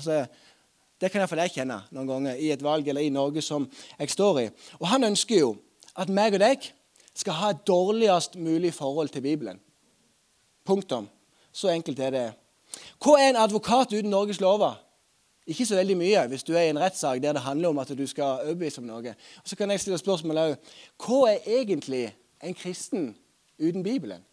Det 0.96 1.12
kan 1.12 1.20
iallfall 1.20 1.44
jeg 1.44 1.58
kjenne 1.58 1.82
noen 1.91 2.08
ganger 2.08 2.39
i 2.39 2.53
et 2.55 2.63
valg 2.63 2.88
eller 2.88 3.03
i 3.03 3.12
Norge 3.12 3.44
som 3.44 3.67
jeg 4.00 4.13
står 4.15 4.41
i. 4.46 4.48
Og 4.79 4.88
han 4.88 5.03
ønsker 5.12 5.41
jo 5.41 5.51
at 6.00 6.12
meg 6.12 6.38
og 6.38 6.44
deg 6.46 6.70
skal 7.15 7.34
ha 7.34 7.50
et 7.50 7.67
dårligst 7.67 8.36
mulig 8.36 8.74
forhold 8.74 9.10
til 9.10 9.22
Bibelen. 9.22 9.60
Punktum. 10.65 11.10
Så 11.51 11.69
enkelt 11.72 12.00
er 12.00 12.10
det. 12.12 12.25
Hva 13.00 13.15
er 13.19 13.29
en 13.29 13.39
advokat 13.39 13.93
uten 13.93 14.10
Norges 14.12 14.41
lover? 14.41 14.75
Ikke 15.48 15.65
så 15.65 15.77
veldig 15.77 15.95
mye 15.98 16.24
hvis 16.27 16.43
du 16.43 16.55
er 16.55 16.65
i 16.65 16.72
en 16.74 16.79
rettssak 16.81 17.22
der 17.22 17.36
det 17.38 17.45
handler 17.45 17.69
om 17.69 17.79
at 17.79 17.91
du 17.98 18.05
skal 18.10 18.41
overbevise 18.48 18.81
om 18.81 18.88
noe. 18.89 19.13
Og 19.13 19.48
Så 19.48 19.55
kan 19.55 19.72
jeg 19.72 19.79
stille 19.79 19.98
spørsmål 20.01 20.41
òg. 20.41 20.55
Hva 21.00 21.19
er 21.31 21.50
egentlig 21.60 22.15
en 22.43 22.53
kristen 22.53 23.15
uten 23.60 23.84
Bibelen? 23.84 24.25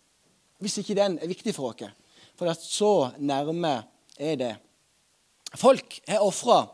Hvis 0.59 0.79
ikke 0.79 0.95
den 0.95 1.19
er 1.19 1.29
viktig 1.29 1.55
for 1.55 1.69
oss. 1.69 1.93
For 2.37 2.51
at 2.51 2.63
så 2.63 3.11
nærme 3.19 3.83
er 4.19 4.37
det. 4.37 4.57
Folk 5.55 6.01
har 6.09 6.25
ofra 6.25 6.67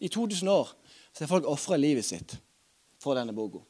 I 0.00 0.08
2000 0.08 0.48
år 0.48 0.68
så 1.14 1.24
har 1.24 1.28
folk 1.28 1.46
ofra 1.46 1.76
livet 1.76 2.04
sitt 2.04 2.34
for 2.98 3.14
denne 3.14 3.32
boka. 3.32 3.62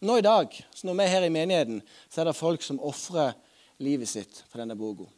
Nå 0.00 0.16
i 0.16 0.24
dag, 0.24 0.54
så 0.72 0.86
når 0.88 0.96
vi 0.96 1.04
er 1.04 1.10
her 1.12 1.24
i 1.26 1.32
menigheten, 1.32 1.80
så 2.08 2.22
er 2.22 2.30
det 2.30 2.38
folk 2.38 2.62
som 2.64 2.78
ofrer 2.80 3.34
livet 3.84 4.08
sitt 4.08 4.44
for 4.48 4.62
denne 4.62 4.76
boka. 4.78 5.10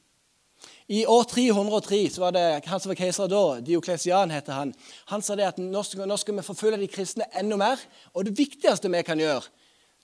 I 0.90 1.04
år 1.06 1.22
303 1.30 2.00
så 2.10 2.22
var 2.24 2.34
det 2.34 2.44
han 2.66 2.80
som 2.82 2.90
var 2.90 2.98
keiser 2.98 3.30
da, 3.30 3.42
Dioklesian 3.62 4.34
heter 4.34 4.58
han. 4.58 4.72
Han 5.10 5.22
sa 5.22 5.36
det 5.38 5.46
at 5.46 5.60
nå 5.62 5.82
skal, 5.86 6.06
nå 6.10 6.16
skal 6.18 6.36
vi 6.36 6.44
forfølge 6.46 6.80
de 6.82 6.90
kristne 6.90 7.28
enda 7.38 7.58
mer. 7.58 7.82
Og 8.14 8.26
det 8.26 8.34
viktigste 8.38 8.90
vi 8.90 9.04
kan 9.06 9.22
gjøre, 9.22 9.46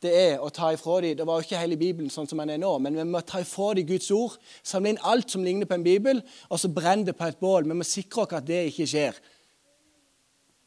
det 0.03 0.13
er 0.15 0.43
å 0.43 0.51
ta 0.55 0.71
ifra 0.71 1.01
dem 1.03 1.17
Det 1.19 1.27
var 1.27 1.41
jo 1.41 1.47
ikke 1.47 1.59
hele 1.59 1.77
Bibelen 1.79 2.11
sånn 2.11 2.29
som 2.31 2.39
den 2.39 2.55
er 2.55 2.61
nå, 2.63 2.71
men 2.79 2.95
vi 2.95 3.07
må 3.07 3.23
ta 3.27 3.43
ifra 3.43 3.73
dem 3.75 3.87
Guds 3.89 4.13
ord, 4.15 4.39
samle 4.63 4.95
inn 4.95 5.03
alt 5.03 5.35
som 5.35 5.43
ligner 5.43 5.67
på 5.67 5.75
en 5.75 5.87
bibel, 5.87 6.23
og 6.47 6.63
så 6.63 6.71
brenne 6.71 7.11
det 7.11 7.17
på 7.19 7.27
et 7.27 7.41
bål. 7.43 7.67
Vi 7.67 7.79
må 7.81 7.87
sikre 7.87 8.23
oss 8.23 8.39
at 8.39 8.47
det 8.47 8.69
ikke 8.71 8.87
skjer. 8.87 9.19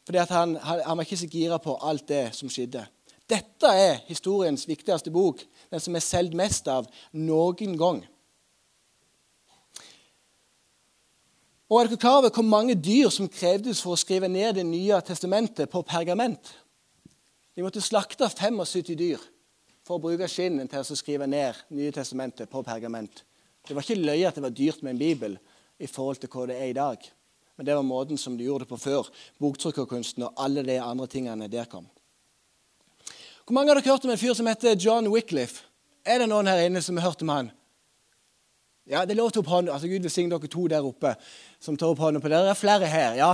Fordi 0.03 0.25
han, 0.34 0.58
han, 0.60 0.98
var 0.98 1.06
ikke 1.06 1.22
så 1.22 1.30
gira 1.32 1.62
på 1.63 1.77
alt 1.80 2.10
det 2.10 2.25
som 2.36 2.51
skjedde. 2.51 2.84
Dette 3.32 3.70
er 3.72 4.02
historiens 4.10 4.66
viktigste 4.68 5.12
bok, 5.14 5.40
den 5.72 5.80
som 5.80 5.96
er 5.96 6.04
solgt 6.04 6.36
mest 6.36 6.68
av 6.68 6.90
noen 7.16 7.78
gang. 7.80 8.02
Og 11.72 11.80
er 11.80 11.88
dere 11.88 12.02
klar 12.02 12.18
over 12.20 12.34
hvor 12.36 12.44
mange 12.44 12.76
dyr 12.76 13.08
som 13.14 13.30
krevdes 13.32 13.80
for 13.80 13.96
å 13.96 14.00
skrive 14.00 14.28
ned 14.28 14.58
Det 14.60 14.66
nye 14.68 14.98
testamentet 15.08 15.72
på 15.72 15.86
pergament? 15.88 16.52
De 17.56 17.64
måtte 17.64 17.84
slakte 17.84 18.28
75 18.28 18.96
dyr 19.00 19.24
for 19.88 19.96
å 19.96 20.04
bruke 20.04 20.28
skinnen 20.28 20.68
til 20.68 20.84
å 20.84 20.98
skrive 21.00 21.28
ned 21.28 21.56
Nye 21.72 21.94
testamentet 21.96 22.52
på 22.52 22.64
pergament. 22.68 23.24
Det 23.64 23.76
var 23.76 23.86
ikke 23.86 24.04
løye 24.04 24.28
at 24.28 24.36
det 24.36 24.44
var 24.44 24.56
dyrt 24.58 24.84
med 24.84 24.96
en 24.96 25.00
bibel 25.00 25.40
i 25.80 25.88
forhold 25.88 26.20
til 26.20 26.32
hva 26.34 26.46
det 26.50 26.60
er 26.60 26.74
i 26.74 26.78
dag. 26.78 27.08
Men 27.56 27.66
det 27.66 27.76
var 27.78 27.88
måten 27.88 28.20
som 28.20 28.36
de 28.38 28.48
gjorde 28.48 28.66
det 28.66 28.72
på 28.74 28.80
før. 28.82 29.08
Boktrykkerkunsten 29.40 30.28
og 30.28 30.44
alle 30.44 30.64
de 30.68 30.80
andre 30.82 31.08
tingene 31.08 31.48
der 31.52 31.70
kom. 31.72 31.88
Hvor 33.51 33.55
mange 33.60 33.74
har 33.74 33.81
dere 33.81 33.91
hørt 33.91 34.05
om 34.08 34.12
en 34.13 34.17
fyr 34.17 34.31
som 34.31 34.48
heter 34.48 34.77
John 34.79 35.10
Wycliffe? 35.12 35.65
Er 36.08 36.22
det 36.22 36.29
noen 36.31 36.48
her 36.48 36.62
inne 36.63 36.79
som 36.79 36.96
har 36.96 37.10
hørt 37.10 37.24
om 37.25 37.31
han? 37.34 37.50
Ja, 38.88 39.01
det 39.03 39.17
lov 39.17 39.34
til 39.36 39.41
opp 39.41 39.50
hånden. 39.51 39.74
Altså, 39.74 39.89
Gud 39.91 40.05
velsigne 40.05 40.31
dere 40.31 40.48
to 40.48 40.67
der 40.72 40.86
oppe 40.88 41.10
som 41.60 41.75
tar 41.75 41.89
opp 41.91 42.00
hånden 42.00 42.24
på 42.24 42.29
dere. 42.31 42.46
Det 42.46 42.53
er 42.53 42.60
flere 42.62 42.88
her. 42.88 43.17
ja. 43.20 43.34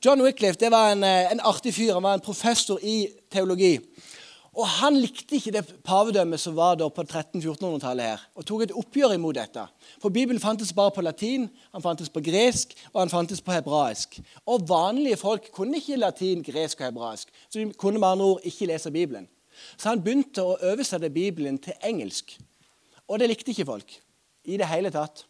John 0.00 0.22
Wycliffe 0.24 0.56
det 0.56 0.70
var 0.72 0.94
en, 0.94 1.04
eh, 1.04 1.28
en 1.32 1.44
artig 1.44 1.74
fyr. 1.76 1.92
Han 1.92 2.02
var 2.02 2.14
en 2.16 2.24
professor 2.24 2.78
i 2.80 3.10
teologi. 3.30 3.74
Og 4.56 4.66
Han 4.66 4.96
likte 4.96 5.36
ikke 5.36 5.52
det 5.52 5.82
pavedømmet 5.84 6.40
som 6.40 6.56
var 6.56 6.78
da 6.80 6.88
på 6.88 7.02
1300-1400-tallet, 7.02 8.04
her, 8.04 8.22
og 8.34 8.46
tok 8.46 8.62
et 8.62 8.72
oppgjør 8.72 9.12
imot 9.14 9.34
dette. 9.34 9.66
For 10.00 10.08
Bibelen 10.08 10.40
fantes 10.40 10.72
bare 10.72 10.90
på 10.90 11.02
latin, 11.02 11.50
han 11.72 11.82
fantes 11.82 12.08
på 12.08 12.20
gresk 12.20 12.72
og 12.94 13.02
han 13.02 13.12
fantes 13.12 13.40
på 13.40 13.52
hebraisk. 13.52 14.22
Og 14.46 14.64
Vanlige 14.68 15.16
folk 15.16 15.52
kunne 15.52 15.76
ikke 15.76 16.00
latin, 16.00 16.42
gresk 16.42 16.80
og 16.80 16.86
hebraisk, 16.86 17.28
så 17.50 17.58
de 17.58 17.72
kunne 17.72 17.98
med 17.98 18.08
andre 18.08 18.24
ord 18.24 18.40
ikke 18.42 18.66
lese 18.66 18.90
Bibelen. 18.90 19.28
Så 19.76 19.90
han 19.90 20.02
begynte 20.04 20.44
å 20.44 20.58
oversette 20.72 21.10
Bibelen 21.12 21.58
til 21.62 21.76
engelsk. 21.86 22.36
Og 23.08 23.18
det 23.18 23.30
likte 23.30 23.52
ikke 23.54 23.68
folk 23.68 23.96
i 24.50 24.56
det 24.60 24.68
hele 24.70 24.92
tatt. 24.94 25.24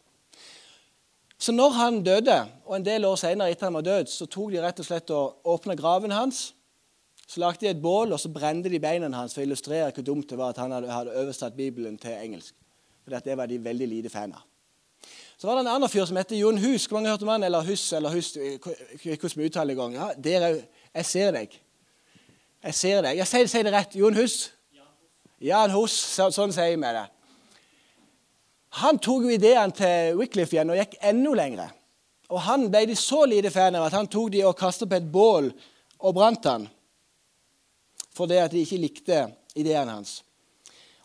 Så 1.40 1.52
når 1.56 1.70
han 1.78 2.02
døde, 2.04 2.36
og 2.68 2.76
en 2.76 2.84
del 2.84 3.06
år 3.08 3.16
senere 3.16 3.52
etter 3.52 3.70
han 3.70 3.78
var 3.78 3.86
død, 3.86 4.10
så 4.12 4.26
tok 4.28 4.50
de 4.52 4.60
rett 4.60 4.82
og 4.82 4.86
slett 4.86 5.12
og 5.16 5.48
åpna 5.48 5.76
graven 5.78 6.12
hans. 6.12 6.50
Så 7.24 7.40
lagde 7.40 7.62
de 7.62 7.70
et 7.70 7.80
bål, 7.80 8.12
og 8.12 8.20
så 8.20 8.28
brente 8.28 8.68
de 8.68 8.80
beina 8.82 9.08
hans 9.14 9.32
for 9.32 9.40
å 9.40 9.46
illustrere 9.46 9.94
hvor 9.94 10.04
dumt 10.04 10.28
det 10.28 10.36
var 10.36 10.52
at 10.52 10.60
han 10.60 10.74
hadde, 10.74 11.14
oversatt 11.16 11.56
Bibelen 11.56 11.96
til 11.98 12.12
engelsk. 12.12 12.52
For 13.04 13.16
det 13.24 13.36
var 13.38 13.48
de 13.48 13.56
veldig 13.64 13.88
lite 13.88 14.12
fan 14.12 14.34
av. 14.36 14.44
Så 15.40 15.48
var 15.48 15.56
det 15.56 15.64
en 15.64 15.72
annen 15.72 15.88
fyr 15.88 16.04
som 16.04 16.18
heter 16.20 16.36
Jon 16.36 16.58
Hus. 16.60 16.84
Hvor 16.84 16.98
mange 16.98 17.08
har 17.08 17.16
hørt 17.16 17.22
om 17.24 17.32
han? 17.32 17.46
Eller 17.46 17.64
Hus, 17.64 17.86
eller 17.96 18.12
Hus, 18.12 18.34
hvordan 18.34 19.38
vi 19.40 19.46
uttaler 19.48 19.72
det 19.72 19.78
i 19.78 19.80
gang. 19.80 19.94
Ja, 19.96 20.08
dere, 20.20 20.50
jeg 20.92 21.06
ser 21.08 21.32
deg. 21.32 21.54
Jeg 22.60 22.74
ser 22.74 23.02
det. 23.02 23.14
Jeg 23.16 23.28
sier, 23.28 23.48
sier 23.48 23.64
det 23.64 23.72
rett. 23.72 23.96
Jon 23.96 24.16
Hus? 24.16 24.50
Jan 25.40 25.72
Hus. 25.72 25.94
Så, 25.96 26.28
sånn 26.34 26.52
sier 26.52 26.76
vi 26.76 26.92
det. 26.96 27.06
Han 28.84 29.00
tok 29.02 29.24
jo 29.26 29.34
ideene 29.34 29.74
til 29.74 30.18
Wycliffe 30.20 30.54
igjen 30.54 30.70
og 30.70 30.78
gikk 30.78 30.98
enda 31.10 31.32
lenger. 31.40 31.72
Og 32.30 32.38
Han 32.46 32.68
ble 32.70 32.84
de 32.86 32.96
så 32.98 33.24
lite 33.26 33.50
fan 33.50 33.74
av 33.74 33.88
at 33.88 33.96
han 33.96 34.06
tok 34.06 34.28
de 34.30 34.44
og 34.46 34.58
kastet 34.58 34.90
på 34.90 35.00
et 35.00 35.08
bål 35.10 35.50
og 35.98 36.14
brant 36.14 36.46
han. 36.46 36.68
Fordi 38.14 38.38
at 38.38 38.52
de 38.52 38.62
ikke 38.62 38.78
likte 38.78 39.24
ideene 39.58 39.96
hans. 39.96 40.20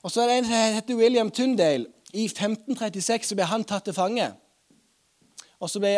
Og 0.06 0.12
så 0.12 0.22
er 0.22 0.30
det 0.30 0.38
en 0.38 0.50
som 0.50 0.76
heter 0.76 1.00
William 1.00 1.32
Tundale. 1.32 1.88
I 2.14 2.28
1536 2.30 3.32
så 3.32 3.38
ble 3.38 3.48
han 3.50 3.66
tatt 3.66 3.88
til 3.88 3.96
fange. 3.96 4.28
Og 5.60 5.72
så, 5.72 5.80
ble, 5.82 5.96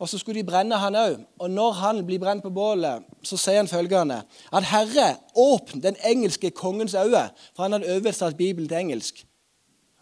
og 0.00 0.08
så 0.08 0.18
skulle 0.18 0.40
de 0.40 0.48
brenne 0.48 0.78
han 0.80 0.96
òg. 0.96 1.18
Og 1.44 1.50
når 1.52 1.72
han 1.76 1.98
blir 2.08 2.20
brent 2.22 2.42
på 2.42 2.52
bålet, 2.54 3.04
så 3.22 3.36
sier 3.36 3.60
han 3.60 3.68
følgende 3.68 4.22
at 4.24 4.68
Herre, 4.70 5.10
åpn 5.36 5.82
den 5.84 5.98
engelske 6.08 6.50
kongens 6.56 6.94
øyne, 6.96 7.26
for 7.52 7.66
han 7.66 7.76
hadde 7.76 7.90
oversatt 7.98 8.38
Bibelen 8.38 8.68
til 8.68 8.80
engelsk. 8.80 9.26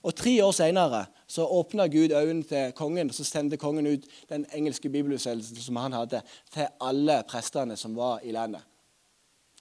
Og 0.06 0.14
Tre 0.14 0.36
år 0.44 0.54
senere 0.54 1.06
så 1.26 1.44
åpna 1.44 1.88
Gud 1.90 2.14
øynene 2.14 2.46
til 2.46 2.72
kongen, 2.78 3.10
og 3.10 3.14
så 3.14 3.26
sendte 3.26 3.58
kongen 3.58 3.86
ut 3.90 4.06
den 4.30 4.46
engelske 4.54 4.88
bibelutsendelsen 4.88 5.58
som 5.66 5.76
han 5.76 5.92
hadde, 5.92 6.22
til 6.54 6.70
alle 6.80 7.18
prestene 7.28 7.76
som 7.76 7.96
var 7.96 8.22
i 8.22 8.32
landet. 8.32 8.62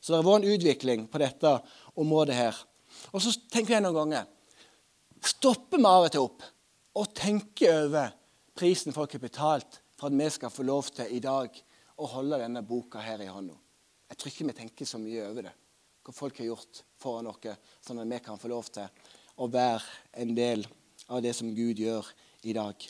Så 0.02 0.14
det 0.14 0.22
har 0.22 0.30
vært 0.30 0.46
en 0.46 0.54
utvikling 0.54 1.08
på 1.10 1.18
dette 1.18 1.56
området 1.98 2.38
her. 2.38 2.62
Og 3.12 3.26
så 3.26 3.34
tenker 3.52 3.76
jeg 3.76 3.84
noen 3.84 3.98
ganger 3.98 4.30
Stopper 5.26 5.82
vi 5.82 5.90
av 5.90 6.06
og 6.06 6.12
til 6.14 6.24
opp 6.24 6.44
og 6.98 7.14
tenker 7.18 7.88
over 7.88 8.14
prisen 8.58 8.94
folk 8.94 9.12
har 9.18 9.22
betalt 9.22 9.80
for 9.98 10.10
at 10.10 10.18
vi 10.18 10.30
skal 10.30 10.54
få 10.54 10.66
lov 10.68 10.90
til 10.94 11.14
i 11.16 11.22
dag 11.24 11.62
å 11.98 12.10
holde 12.14 12.40
denne 12.44 12.64
boka 12.66 13.02
her 13.02 13.24
i 13.24 13.30
hånda? 13.32 13.56
Jeg 14.08 14.18
tror 14.18 14.32
ikke 14.32 14.48
vi 14.48 14.58
tenker 14.62 14.88
så 14.88 15.00
mye 15.02 15.26
over 15.28 15.50
det. 15.50 15.54
Hva 16.06 16.14
folk 16.16 16.38
har 16.40 16.48
gjort 16.48 16.84
foran 17.02 17.28
oss, 17.28 17.58
sånn 17.84 18.00
at 18.00 18.08
vi 18.08 18.20
kan 18.24 18.40
få 18.40 18.52
lov 18.52 18.70
til 18.72 18.88
å 19.38 19.50
være 19.52 20.22
en 20.24 20.36
del 20.38 20.64
av 21.12 21.22
det 21.24 21.34
som 21.36 21.50
Gud 21.56 21.80
gjør 21.82 22.08
i 22.48 22.56
dag. 22.56 22.88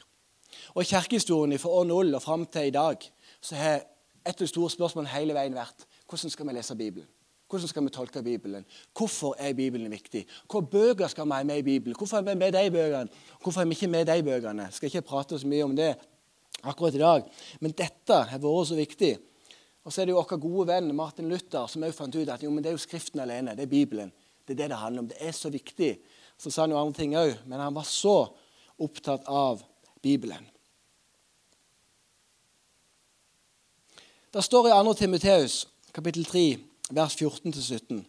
Og 0.75 0.81
I 0.83 0.89
kirkehistorien 0.91 1.59
fra 1.59 1.73
år 1.79 1.87
null 1.89 2.15
og 2.15 2.23
fram 2.23 2.45
til 2.45 2.69
i 2.69 2.75
dag 2.75 3.01
så 3.41 3.57
har 3.57 3.81
et 4.27 4.35
av 4.35 4.43
de 4.43 4.49
store 4.49 4.71
spørsmålene 4.73 5.13
hele 5.13 5.35
veien 5.37 5.55
vært 5.55 5.87
hvordan 6.07 6.31
skal 6.31 6.47
vi 6.47 6.55
lese 6.55 6.75
Bibelen? 6.77 7.07
Hvordan 7.47 7.71
skal 7.71 7.83
vi 7.85 7.91
tolke 7.95 8.23
Bibelen? 8.23 8.65
Hvorfor 8.95 9.35
er 9.39 9.53
Bibelen 9.55 9.91
viktig? 9.91 10.25
Hvor 10.51 10.61
bøker 10.67 11.07
skal 11.07 11.25
vi 11.25 11.35
ha 11.35 11.43
med 11.47 11.61
i 11.61 11.63
Bibelen? 11.63 11.95
Hvorfor 11.95 12.17
er 12.17 12.21
vi 12.27 12.35
med 12.35 12.51
de 12.53 12.71
bøkene? 12.71 13.09
Hvorfor 13.43 13.61
er 13.61 13.65
vi 13.65 13.77
ikke 13.77 13.87
med 13.87 14.05
de 14.05 14.23
bøkene? 14.23 14.67
Skal 14.71 14.91
ikke 14.91 15.01
prate 15.07 15.39
så 15.39 15.47
mye 15.47 15.63
om 15.63 15.75
det 15.75 15.93
akkurat 16.63 16.95
i 16.95 17.01
dag, 17.01 17.25
men 17.61 17.75
dette 17.77 18.21
har 18.31 18.41
vært 18.41 18.69
så 18.69 18.77
viktig. 18.77 19.11
Og 19.85 19.93
så 19.93 20.01
er 20.01 20.07
det 20.07 20.15
jo 20.15 20.21
vår 20.21 20.39
gode 20.43 20.67
venn 20.71 20.95
Martin 20.95 21.29
Luther 21.31 21.67
som 21.71 21.83
også 21.85 22.01
fant 22.01 22.15
ut 22.17 22.29
at 22.33 22.43
jo, 22.43 22.51
det 22.59 22.71
er 22.71 22.75
jo 22.75 22.81
Skriften 22.81 23.21
alene. 23.23 23.55
Det 23.55 23.67
er 23.67 23.71
Bibelen. 23.71 24.11
Det 24.43 24.55
er 24.55 24.63
det 24.63 24.71
det 24.73 24.79
handler 24.81 25.05
om. 25.05 25.09
Det 25.11 25.19
er 25.23 25.35
så 25.35 25.51
viktig 25.53 25.93
så 26.37 26.51
sa 26.51 26.63
han 26.63 26.73
jo 26.73 26.79
andre 26.79 26.97
ting 26.97 27.15
òg, 27.17 27.33
men 27.49 27.61
han 27.61 27.73
var 27.73 27.87
så 27.89 28.29
opptatt 28.77 29.25
av 29.25 29.63
Bibelen. 30.05 30.45
Det 34.31 34.43
står 34.45 34.69
i 34.69 34.75
2. 34.75 34.93
Timoteus 34.99 35.63
kapittel 35.95 36.27
3, 36.29 36.45
vers 36.93 37.15
14-17. 37.17 38.03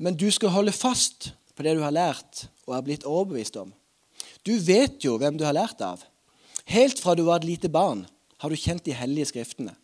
Men 0.00 0.16
du 0.16 0.30
skal 0.32 0.54
holde 0.54 0.72
fast 0.72 1.34
på 1.54 1.66
det 1.66 1.74
du 1.76 1.82
har 1.84 1.92
lært 1.92 2.46
og 2.64 2.78
er 2.78 2.86
blitt 2.86 3.04
overbevist 3.04 3.58
om. 3.60 3.74
Du 4.48 4.56
vet 4.64 5.04
jo 5.04 5.18
hvem 5.20 5.36
du 5.36 5.44
har 5.44 5.56
lært 5.56 5.82
av. 5.84 6.00
Helt 6.64 7.00
fra 7.00 7.14
du 7.14 7.24
var 7.26 7.42
et 7.42 7.48
lite 7.48 7.68
barn, 7.68 8.06
har 8.40 8.50
du 8.50 8.56
kjent 8.56 8.84
de 8.84 8.94
hellige 8.96 9.30
skriftene, 9.32 9.74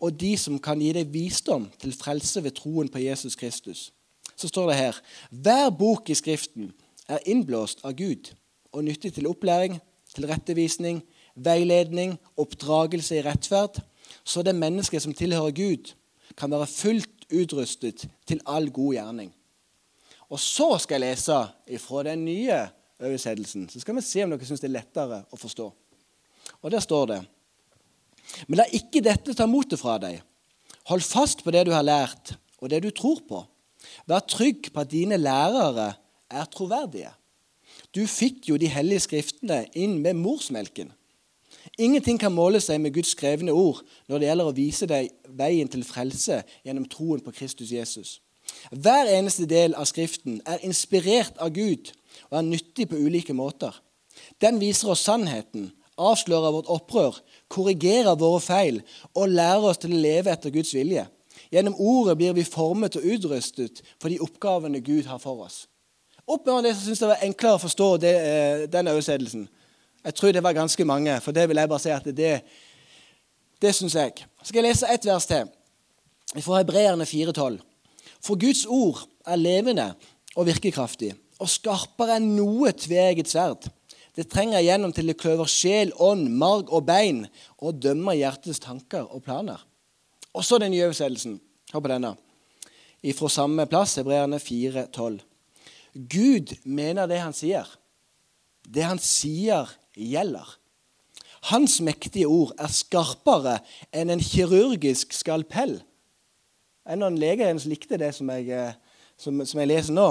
og 0.00 0.14
de 0.20 0.36
som 0.38 0.58
kan 0.62 0.80
gi 0.80 0.92
deg 0.96 1.10
visdom 1.12 1.70
til 1.80 1.94
frelse 1.96 2.42
ved 2.44 2.56
troen 2.58 2.90
på 2.92 3.02
Jesus 3.02 3.36
Kristus 3.38 3.90
så 4.42 4.48
står 4.48 4.70
det 4.70 4.78
her 4.80 5.00
Hver 5.30 5.70
bok 5.70 6.10
i 6.10 6.18
Skriften 6.18 6.72
er 7.08 7.22
innblåst 7.30 7.84
av 7.86 7.94
Gud 7.98 8.32
og 8.72 8.84
nyttig 8.84 9.12
til 9.14 9.28
opplæring, 9.28 9.78
tilrettevisning, 10.14 11.02
veiledning, 11.34 12.16
oppdragelse 12.40 13.18
i 13.18 13.24
rettferd, 13.24 13.80
så 14.24 14.42
det 14.42 14.54
mennesket 14.56 15.02
som 15.04 15.14
tilhører 15.14 15.52
Gud, 15.56 15.92
kan 16.36 16.50
være 16.50 16.66
fullt 16.66 17.26
utrustet 17.32 18.06
til 18.26 18.40
all 18.48 18.70
god 18.72 18.94
gjerning. 18.94 19.32
Og 20.32 20.40
så 20.40 20.78
skal 20.80 21.02
jeg 21.02 21.12
lese 21.12 21.38
ifra 21.68 22.06
den 22.08 22.24
nye 22.24 22.56
oversettelsen. 23.00 23.68
Så 23.68 23.82
skal 23.82 23.96
vi 23.96 24.04
se 24.06 24.24
om 24.24 24.32
dere 24.32 24.48
syns 24.48 24.64
det 24.64 24.70
er 24.70 24.78
lettere 24.78 25.18
å 25.28 25.36
forstå. 25.36 25.68
Og 26.62 26.70
der 26.70 26.80
står 26.80 27.06
det 27.06 27.20
Men 28.48 28.62
la 28.62 28.68
ikke 28.72 29.02
dette 29.04 29.34
ta 29.36 29.46
motet 29.46 29.80
fra 29.80 29.98
deg. 30.00 30.22
Hold 30.88 31.04
fast 31.04 31.44
på 31.44 31.52
det 31.54 31.66
du 31.68 31.72
har 31.74 31.84
lært, 31.84 32.34
og 32.58 32.70
det 32.70 32.80
du 32.82 32.90
tror 32.90 33.20
på. 33.28 33.42
Vær 34.08 34.24
trygg 34.26 34.70
på 34.72 34.80
at 34.80 34.90
dine 34.90 35.18
lærere 35.20 35.92
er 36.30 36.48
troverdige. 36.50 37.12
Du 37.94 38.06
fikk 38.08 38.48
jo 38.48 38.56
de 38.56 38.70
hellige 38.72 39.04
skriftene 39.04 39.66
inn 39.76 39.98
med 40.02 40.16
morsmelken. 40.18 40.92
Ingenting 41.78 42.18
kan 42.20 42.34
måle 42.34 42.60
seg 42.60 42.80
med 42.82 42.94
Guds 42.94 43.12
skrevne 43.14 43.52
ord 43.54 43.82
når 44.08 44.18
det 44.18 44.28
gjelder 44.28 44.48
å 44.48 44.56
vise 44.56 44.88
deg 44.88 45.10
veien 45.38 45.70
til 45.70 45.84
frelse 45.86 46.40
gjennom 46.64 46.88
troen 46.90 47.22
på 47.22 47.34
Kristus 47.36 47.72
Jesus. 47.72 48.18
Hver 48.70 49.10
eneste 49.12 49.46
del 49.48 49.76
av 49.78 49.86
Skriften 49.88 50.40
er 50.48 50.64
inspirert 50.66 51.38
av 51.40 51.52
Gud 51.54 51.92
og 52.30 52.38
er 52.40 52.48
nyttig 52.48 52.88
på 52.90 52.98
ulike 52.98 53.36
måter. 53.36 53.74
Den 54.42 54.58
viser 54.60 54.92
oss 54.92 55.04
sannheten, 55.06 55.70
avslører 56.10 56.54
vårt 56.54 56.70
opprør, 56.72 57.18
korrigerer 57.52 58.18
våre 58.18 58.40
feil 58.42 58.80
og 59.14 59.32
lærer 59.32 59.68
oss 59.70 59.80
til 59.82 59.94
å 59.94 60.02
leve 60.02 60.32
etter 60.32 60.54
Guds 60.54 60.74
vilje. 60.74 61.06
Gjennom 61.52 61.76
ordet 61.80 62.16
blir 62.20 62.34
vi 62.36 62.44
formet 62.48 62.96
og 62.96 63.04
utrustet 63.04 63.82
for 64.00 64.08
de 64.08 64.20
oppgavene 64.24 64.80
Gud 64.84 65.08
har 65.10 65.20
for 65.22 65.44
oss. 65.44 65.66
Opp 66.26 66.46
det 66.46 66.74
som 66.76 66.84
syns 66.86 67.02
det 67.02 67.10
var 67.10 67.24
enklere 67.26 67.58
å 67.58 67.62
forstå 67.62 67.88
det, 68.00 68.14
eh, 68.14 68.66
den 68.70 68.88
oversettelsen. 68.88 69.48
Jeg 70.04 70.14
tror 70.14 70.32
det 70.32 70.42
var 70.42 70.52
ganske 70.52 70.84
mange, 70.84 71.20
for 71.20 71.32
det 71.32 71.48
vil 71.48 71.56
jeg 71.56 71.68
bare 71.68 71.82
si 71.82 71.90
at 71.90 72.04
det, 72.04 72.42
det 73.60 73.74
syns 73.74 73.94
jeg. 73.94 74.12
Så 74.42 74.50
skal 74.50 74.62
jeg 74.62 74.70
lese 74.70 74.88
ett 74.90 75.06
vers 75.06 75.26
til 75.26 75.50
fra 76.40 76.62
Hebreerne 76.62 77.04
4,12. 77.04 77.60
For 78.22 78.38
Guds 78.38 78.64
ord 78.66 79.02
er 79.26 79.36
levende 79.36 79.92
og 80.36 80.46
virkekraftig, 80.46 81.12
og 81.38 81.50
skarpere 81.50 82.16
enn 82.16 82.32
noe 82.36 82.72
tveegget 82.72 83.28
sverd. 83.28 83.68
Det 84.12 84.28
trenger 84.28 84.60
igjennom 84.60 84.92
til 84.92 85.08
det 85.08 85.16
kløver 85.20 85.48
sjel, 85.48 85.92
ånd, 85.96 86.26
marg 86.36 86.68
og 86.72 86.84
bein, 86.88 87.24
og 87.64 87.80
dømmer 87.80 88.16
hjertets 88.18 88.60
tanker 88.60 89.06
og 89.08 89.24
planer. 89.24 89.62
Og 90.36 90.44
så 90.44 90.58
den 90.60 90.74
nye 90.74 90.90
oversettelsen. 90.90 91.38
Hør 91.72 91.84
på 91.84 91.92
denne. 91.92 92.14
Fra 93.16 93.28
samme 93.32 93.64
plass, 93.66 93.96
Hebreerne 93.98 94.38
4,12. 94.40 95.22
Gud 96.12 96.52
mener 96.64 97.08
det 97.08 97.22
han 97.22 97.34
sier. 97.36 97.68
Det 98.68 98.84
han 98.84 99.00
sier, 99.02 99.70
gjelder. 99.96 100.46
Hans 101.50 101.80
mektige 101.84 102.28
ord 102.30 102.52
er 102.60 102.70
skarpere 102.72 103.58
enn 103.92 104.12
en 104.12 104.22
kirurgisk 104.22 105.12
skalpell. 105.16 105.80
En 106.86 107.02
av 107.02 107.18
som 107.58 107.70
likte 107.70 107.98
det 107.98 108.12
som 108.14 108.30
jeg, 108.30 108.48
eh, 108.50 108.74
som, 109.16 109.44
som 109.46 109.60
jeg 109.60 109.68
leser 109.68 109.94
nå? 109.94 110.08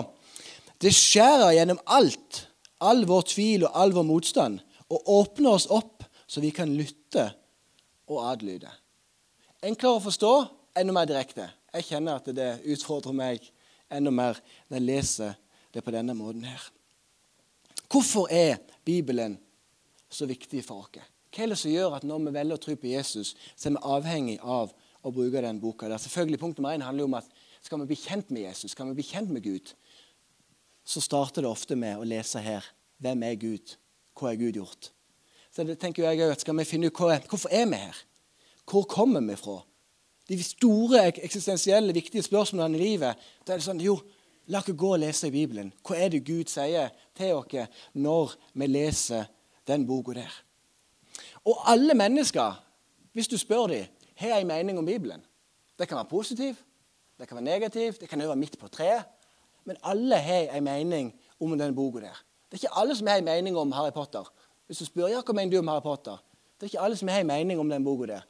Det 0.81 0.91
skjærer 0.93 1.55
gjennom 1.55 1.79
alt, 1.85 2.47
all 2.81 3.05
vår 3.07 3.27
tvil 3.33 3.65
og 3.67 3.77
all 3.77 3.93
vår 3.95 4.07
motstand, 4.07 4.59
og 4.91 5.09
åpner 5.09 5.55
oss 5.55 5.69
opp 5.71 6.03
så 6.27 6.41
vi 6.43 6.51
kan 6.55 6.71
lytte 6.73 7.29
og 8.11 8.23
adlyde. 8.31 8.71
Enklere 9.63 9.99
å 9.99 10.03
forstå, 10.03 10.31
enda 10.79 10.95
mer 10.95 11.09
direkte. 11.09 11.47
Jeg 11.71 11.87
kjenner 11.87 12.19
at 12.19 12.29
det 12.35 12.49
utfordrer 12.73 13.15
meg 13.15 13.45
enda 13.91 14.11
mer 14.11 14.39
når 14.67 14.77
jeg 14.77 14.87
leser 14.87 15.33
det 15.71 15.83
på 15.83 15.93
denne 15.93 16.15
måten 16.17 16.45
her. 16.47 16.63
Hvorfor 17.91 18.31
er 18.31 18.61
Bibelen 18.87 19.37
så 20.11 20.27
viktig 20.27 20.63
for 20.65 20.85
oss? 20.85 21.03
Hva 21.31 21.45
er 21.45 21.53
det 21.53 21.59
som 21.59 21.71
gjør 21.71 21.97
at 21.97 22.07
når 22.07 22.25
vi 22.25 22.33
velger 22.35 22.57
å 22.57 22.63
tro 22.63 22.75
på 22.79 22.91
Jesus, 22.91 23.35
så 23.55 23.69
er 23.69 23.75
vi 23.75 23.83
avhengig 23.95 24.37
av 24.41 24.73
å 25.03 25.11
bruke 25.15 25.43
den 25.43 25.61
boka? 25.61 25.87
Der. 25.87 25.99
Selvfølgelig, 25.99 26.39
Punkt 26.39 26.59
nummer 26.59 26.75
én 26.75 26.83
handler 26.83 27.07
om 27.07 27.19
at 27.19 27.27
skal 27.63 27.79
vi 27.83 27.91
bli 27.91 27.99
kjent 27.99 28.31
med 28.33 28.47
Jesus, 28.47 28.73
skal 28.73 28.89
vi 28.89 28.97
bli 28.99 29.05
kjent 29.05 29.31
med 29.31 29.43
Gud, 29.45 29.71
så 30.83 31.01
starter 31.01 31.43
det 31.43 31.51
ofte 31.51 31.75
med 31.75 31.99
å 31.99 32.07
lese 32.07 32.41
her 32.41 32.65
hvem 33.01 33.23
er 33.25 33.37
Gud? 33.41 33.75
Hva 34.17 34.29
har 34.31 34.39
Gud 34.39 34.57
gjort? 34.59 34.91
Så 35.51 35.65
det 35.67 35.79
tenker 35.81 36.05
jeg 36.05 36.21
at 36.31 36.41
Skal 36.41 36.57
vi 36.57 36.67
finne 36.67 36.87
ut 36.87 36.97
hvorfor 36.97 37.49
er 37.51 37.65
vi 37.65 37.75
her? 37.75 37.97
Hvor 38.69 38.83
kommer 38.83 39.21
vi 39.21 39.35
fra? 39.35 39.61
De 40.29 40.37
store, 40.43 41.07
eksistensielle, 41.23 41.93
viktige 41.93 42.23
spørsmålene 42.23 42.77
i 42.77 42.81
livet. 42.81 43.17
Da 43.45 43.53
er 43.53 43.59
det 43.59 43.65
sånn 43.65 43.81
Jo, 43.81 43.97
la 44.47 44.61
oss 44.61 44.69
gå 44.69 44.93
og 44.93 45.01
lese 45.01 45.27
i 45.27 45.33
Bibelen. 45.33 45.73
Hva 45.83 45.97
er 45.97 46.13
det 46.13 46.23
Gud 46.25 46.47
sier 46.47 46.93
til 47.17 47.33
oss 47.35 47.81
når 47.93 48.37
vi 48.53 48.67
leser 48.67 49.25
den 49.67 49.87
boka 49.87 50.15
der? 50.15 50.31
Og 51.45 51.57
alle 51.67 51.93
mennesker, 51.97 52.61
hvis 53.13 53.27
du 53.27 53.37
spør 53.37 53.67
dem, 53.67 53.89
har 54.15 54.39
en 54.39 54.47
mening 54.47 54.77
om 54.77 54.85
Bibelen. 54.85 55.21
Det 55.77 55.87
kan 55.87 55.97
være 55.97 56.11
positiv, 56.11 56.55
det 57.19 57.27
kan 57.27 57.35
være 57.35 57.45
negativ, 57.45 57.93
det 57.99 58.09
kan 58.09 58.19
være 58.19 58.35
midt 58.35 58.59
på 58.59 58.67
treet. 58.67 59.03
Men 59.65 59.77
alle 59.83 60.15
har 60.15 60.57
en 60.57 60.63
mening 60.63 61.13
om 61.39 61.57
den 61.57 61.75
boka 61.75 61.99
der. 61.99 62.23
Det 62.51 62.57
er 62.57 62.63
ikke 62.63 62.77
alle 62.79 62.95
som 62.95 63.07
har 63.07 63.17
en 63.21 63.25
mening 63.25 63.57
om 63.57 63.71
Harry 63.71 63.91
Potter. 63.91 64.33
Hvis 64.65 64.77
du 64.77 64.85
spør 64.85 65.07
ja, 65.07 65.21
mener 65.33 65.51
du 65.51 65.57
om 65.59 65.67
Harry 65.67 65.81
Potter, 65.81 66.17
det 66.55 66.65
er 66.65 66.69
ikke 66.73 66.79
alle 66.79 66.97
som 66.97 67.07
har 67.07 67.19
en 67.19 67.27
mening 67.27 67.59
om 67.59 67.69
den 67.69 67.83
boka 67.83 68.05
der. 68.05 68.21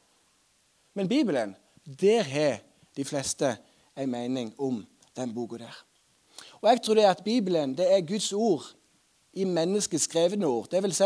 Men 0.93 1.07
Bibelen, 1.07 1.55
der 2.01 2.23
har 2.23 2.57
de 2.95 3.05
fleste 3.05 3.57
en 3.97 4.11
mening 4.11 4.53
om 4.59 4.85
den 5.15 5.33
boka 5.33 5.57
der. 5.57 5.85
Og 6.61 6.69
jeg 6.69 6.81
tror 6.81 6.93
det 6.93 7.03
at 7.03 7.23
Bibelen 7.23 7.77
det 7.77 7.93
er 7.93 8.01
Guds 8.01 8.33
ord 8.33 8.63
i 9.33 9.43
menneskets 9.43 10.03
skrevne 10.03 10.47
ord. 10.47 10.67
Det 10.71 10.83
vil 10.83 10.93
si 10.93 11.03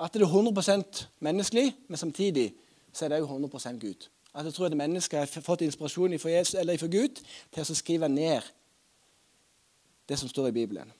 at 0.00 0.14
det 0.14 0.22
er 0.22 0.26
100% 0.26 1.06
menneskelig, 1.20 1.76
men 1.88 1.96
samtidig 1.96 2.54
så 2.92 3.04
er 3.04 3.08
det 3.08 3.22
òg 3.22 3.30
100% 3.30 3.78
Gud. 3.78 4.08
At 4.34 4.44
jeg 4.44 4.54
tror 4.54 4.66
at 4.66 4.76
mennesket 4.76 5.18
har 5.18 5.42
fått 5.42 5.60
inspirasjon 5.60 6.18
fra 6.18 6.86
Gud 6.86 7.22
til 7.52 7.62
å 7.62 7.74
skrive 7.74 8.08
ned 8.08 8.42
det 10.08 10.18
som 10.18 10.28
står 10.28 10.48
i 10.48 10.56
Bibelen. 10.58 10.92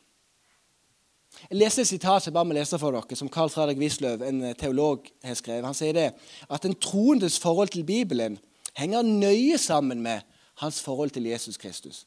Jeg 1.51 1.59
leste 1.59 1.83
et 1.83 1.91
sitat 1.91 2.23
som 2.23 2.31
jeg 2.31 2.37
bare 2.37 2.47
må 2.49 2.55
lese 2.57 2.79
for 2.79 2.95
dere, 2.95 3.19
som 3.19 3.29
Carl 3.29 3.51
Fredrik 3.51 3.81
Wisløw, 3.81 4.23
en 4.23 4.43
eh, 4.45 4.57
teolog, 4.57 5.09
har 5.25 5.35
skrevet. 5.35 5.67
Han 5.67 5.77
sier 5.77 5.97
det, 5.97 6.09
at 6.49 6.65
en 6.65 6.77
troendes 6.79 7.39
forhold 7.43 7.75
til 7.75 7.85
Bibelen 7.85 8.39
henger 8.79 9.03
nøye 9.03 9.59
sammen 9.59 10.03
med 10.03 10.23
hans 10.63 10.81
forhold 10.83 11.11
til 11.11 11.27
Jesus 11.27 11.59
Kristus. 11.59 12.05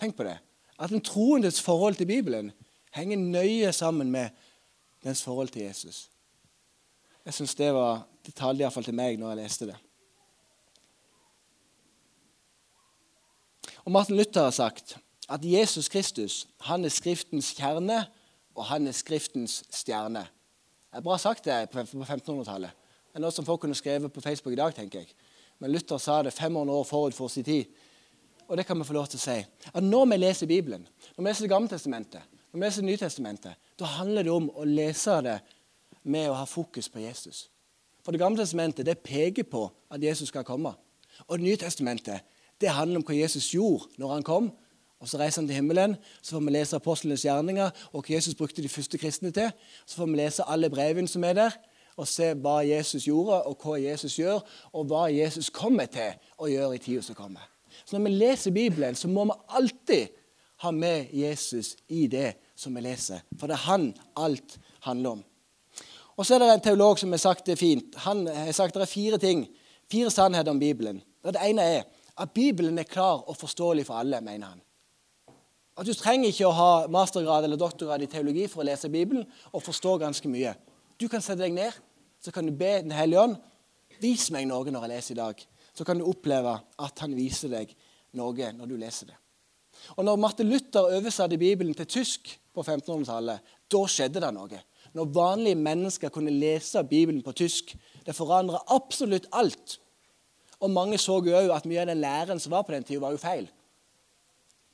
Tenk 0.00 0.16
på 0.16 0.24
det. 0.24 0.38
At 0.80 0.92
en 0.92 1.04
troendes 1.04 1.60
forhold 1.60 1.94
til 2.00 2.08
Bibelen 2.08 2.52
henger 2.96 3.16
nøye 3.16 3.72
sammen 3.72 4.10
med 4.10 4.28
dens 5.04 5.22
forhold 5.22 5.48
til 5.48 5.62
Jesus. 5.62 6.08
Jeg 7.24 7.34
syns 7.34 7.54
det 7.54 7.72
var 7.74 8.06
Det 8.26 8.34
talte 8.34 8.64
iallfall 8.64 8.82
til 8.82 8.96
meg 8.98 9.20
når 9.20 9.28
jeg 9.30 9.38
leste 9.38 9.66
det. 9.68 9.76
Og 13.84 13.92
Martin 13.94 14.16
Luther 14.18 14.48
har 14.48 14.50
sagt 14.50 14.96
at 15.28 15.44
Jesus 15.44 15.88
Kristus 15.88 16.46
han 16.68 16.84
er 16.84 16.92
Skriftens 16.94 17.52
kjerne, 17.56 18.04
og 18.54 18.64
han 18.64 18.86
er 18.86 18.92
Skriftens 18.92 19.64
stjerne. 19.70 20.26
Det 20.90 21.00
er 21.00 21.04
bra 21.04 21.18
sagt 21.18 21.44
det 21.44 21.70
på 21.70 21.80
1500-tallet. 21.82 22.70
Det 22.70 23.18
er 23.18 23.24
noe 23.24 23.34
som 23.34 23.44
folk 23.44 23.60
kunne 23.60 23.76
skrevet 23.76 24.12
på 24.12 24.20
Facebook 24.20 24.54
i 24.54 24.60
dag, 24.60 24.74
tenker 24.74 25.02
jeg. 25.02 25.12
Men 25.58 25.72
Luther 25.72 25.98
sa 25.98 26.22
det 26.22 26.32
500 26.32 26.72
år 26.72 26.84
forut 26.84 27.14
for 27.14 27.28
sin 27.32 27.44
tid. 27.44 27.64
Og 28.48 28.56
det 28.56 28.66
kan 28.66 28.78
vi 28.78 28.84
få 28.84 28.94
lov 28.94 29.08
til 29.10 29.18
å 29.18 29.24
si. 29.24 29.36
At 29.72 29.82
når 29.82 30.04
vi 30.12 30.18
leser 30.20 30.46
Bibelen, 30.46 30.86
når 31.16 31.22
vi 31.22 31.28
leser 31.28 31.46
Det 31.46 31.50
gamle 31.50 31.68
testamentet, 31.68 32.22
når 32.52 32.60
vi 32.60 32.64
leser 32.66 32.82
Nytestamentet, 32.82 33.54
da 33.78 33.84
handler 33.84 34.22
det 34.22 34.32
om 34.32 34.50
å 34.54 34.64
lese 34.64 35.20
det 35.22 35.40
med 36.04 36.30
å 36.30 36.36
ha 36.38 36.44
fokus 36.44 36.88
på 36.88 37.02
Jesus. 37.02 37.48
For 38.04 38.12
Det 38.12 38.20
gamle 38.20 38.38
testamentet 38.38 38.86
det 38.86 38.98
peker 39.02 39.42
på 39.42 39.66
at 39.90 40.02
Jesus 40.02 40.28
skal 40.28 40.44
komme. 40.44 40.74
Og 41.26 41.38
Det 41.38 41.44
nye 41.44 41.56
testamentet 41.56 42.20
det 42.60 42.70
handler 42.70 43.00
om 43.00 43.04
hva 43.04 43.16
Jesus 43.16 43.50
gjorde 43.54 43.90
når 43.98 44.12
han 44.12 44.22
kom, 44.22 44.52
og 45.00 45.08
Så 45.08 45.18
reiser 45.18 45.42
han 45.42 45.48
til 45.48 45.54
himmelen. 45.54 45.96
Så 46.22 46.30
får 46.30 46.40
vi 46.40 46.50
lese 46.50 46.76
apostlenes 46.76 47.24
gjerninger 47.24 47.70
og 47.92 48.04
hva 48.04 48.14
Jesus 48.14 48.34
brukte 48.34 48.62
de 48.62 48.68
første 48.68 48.98
kristne 48.98 49.30
til. 49.30 49.50
Så 49.86 49.96
får 49.96 50.06
vi 50.06 50.16
lese 50.16 50.46
alle 50.48 50.70
brevene 50.70 51.08
som 51.08 51.24
er 51.24 51.32
der, 51.36 51.58
og 51.96 52.08
se 52.08 52.32
hva 52.34 52.60
Jesus 52.64 53.04
gjorde, 53.04 53.42
og 53.42 53.60
hva 53.62 53.76
Jesus 53.80 54.16
gjør, 54.18 54.40
og 54.72 54.88
hva 54.88 55.06
Jesus 55.12 55.50
kommer 55.50 55.86
til 55.86 56.16
å 56.38 56.48
gjøre 56.48 56.76
i 56.76 56.82
tida 56.82 57.02
som 57.02 57.16
kommer. 57.16 57.44
Så 57.84 57.96
når 57.96 58.04
vi 58.08 58.16
leser 58.16 58.56
Bibelen, 58.56 58.94
så 58.94 59.08
må 59.08 59.24
vi 59.24 59.38
alltid 59.48 60.08
ha 60.64 60.72
med 60.72 61.12
Jesus 61.12 61.76
i 61.88 62.06
det 62.06 62.34
som 62.56 62.74
vi 62.74 62.84
leser. 62.84 63.20
For 63.38 63.48
det 63.48 63.58
er 63.58 63.68
han 63.68 63.90
alt 64.16 64.58
handler 64.80 65.18
om. 65.18 65.24
Og 66.16 66.24
så 66.24 66.34
er 66.34 66.40
det 66.40 66.52
en 66.54 66.64
teolog 66.64 66.98
som 66.98 67.12
har 67.12 67.20
sagt 67.20 67.46
det 67.46 67.58
fint. 67.60 67.96
Han 68.06 68.24
har 68.26 68.52
sagt 68.56 68.74
det 68.74 68.86
er 68.86 68.88
fire 68.88 69.18
ting, 69.20 69.44
fire 69.92 70.10
sannheter 70.10 70.50
om 70.50 70.60
Bibelen. 70.60 71.02
Og 71.22 71.32
Det 71.32 71.42
ene 71.44 71.62
er 71.62 71.82
at 72.16 72.30
Bibelen 72.30 72.78
er 72.78 72.88
klar 72.88 73.28
og 73.28 73.36
forståelig 73.36 73.86
for 73.86 74.00
alle, 74.00 74.20
mener 74.20 74.46
han. 74.46 74.62
At 75.76 75.86
Du 75.86 75.92
trenger 75.92 76.30
ikke 76.30 76.48
å 76.48 76.54
ha 76.56 76.70
mastergrad 76.88 77.44
eller 77.44 77.60
doktorgrad 77.60 78.02
i 78.02 78.08
teologi 78.08 78.46
for 78.48 78.62
å 78.62 78.68
lese 78.68 78.88
Bibelen 78.88 79.26
og 79.52 79.64
forstå 79.64 79.98
ganske 80.00 80.28
mye. 80.32 80.54
Du 80.96 81.08
kan 81.12 81.20
sette 81.20 81.42
deg 81.42 81.52
ned, 81.52 81.72
så 82.20 82.32
kan 82.32 82.46
du 82.46 82.52
be 82.52 82.80
Den 82.80 82.96
hellige 82.96 83.20
ånd. 83.20 83.36
Vis 84.00 84.30
meg 84.32 84.48
noe 84.48 84.64
når 84.72 84.86
jeg 84.86 84.92
leser 84.94 85.14
i 85.14 85.20
dag. 85.20 85.44
Så 85.76 85.84
kan 85.84 85.98
du 85.98 86.08
oppleve 86.08 86.56
at 86.80 87.04
han 87.04 87.14
viser 87.16 87.52
deg 87.52 87.74
noe 88.16 88.52
når 88.56 88.66
du 88.66 88.76
leser 88.80 89.12
det. 89.12 89.18
Og 89.96 90.04
når 90.04 90.16
Martin 90.16 90.48
Luther 90.48 90.88
oversatte 90.96 91.36
Bibelen 91.38 91.74
til 91.76 91.86
tysk 91.86 92.32
på 92.56 92.64
1500-tallet, 92.64 93.44
da 93.68 93.82
skjedde 93.84 94.22
det 94.24 94.32
noe. 94.32 94.62
Når 94.96 95.12
vanlige 95.12 95.60
mennesker 95.60 96.12
kunne 96.12 96.32
lese 96.32 96.80
Bibelen 96.88 97.20
på 97.22 97.34
tysk, 97.36 97.74
det 98.06 98.16
forandra 98.16 98.62
absolutt 98.72 99.28
alt. 99.36 99.76
Og 100.64 100.72
mange 100.72 100.96
så 100.98 101.18
òg 101.20 101.52
at 101.52 101.68
mye 101.68 101.82
av 101.84 101.90
den 101.90 102.00
læren 102.00 102.40
som 102.40 102.54
var 102.56 102.64
på 102.64 102.72
den 102.72 102.86
tida, 102.86 103.02
var 103.04 103.12
jo 103.12 103.20
feil. 103.20 103.50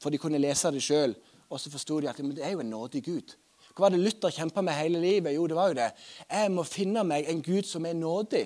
For 0.02 0.10
de 0.10 0.18
kunne 0.18 0.40
lese 0.42 0.72
det 0.74 0.82
sjøl, 0.82 1.14
og 1.52 1.60
så 1.60 1.70
forsto 1.70 2.00
de 2.00 2.10
at 2.10 2.18
det 2.18 2.42
er 2.42 2.56
jo 2.56 2.64
en 2.64 2.72
nådig 2.72 3.04
Gud. 3.06 3.36
Hva 3.72 3.86
var 3.86 3.94
det 3.94 4.02
Luther 4.02 4.32
kjempa 4.34 4.60
med 4.60 4.76
hele 4.76 5.00
livet? 5.00 5.34
Jo, 5.34 5.46
det 5.48 5.56
var 5.56 5.70
jo 5.70 5.78
det. 5.78 5.92
Jeg 6.28 6.50
må 6.52 6.64
finne 6.68 7.04
meg 7.08 7.28
en 7.30 7.40
Gud 7.44 7.68
som 7.68 7.86
er 7.88 7.96
nådig. 7.96 8.44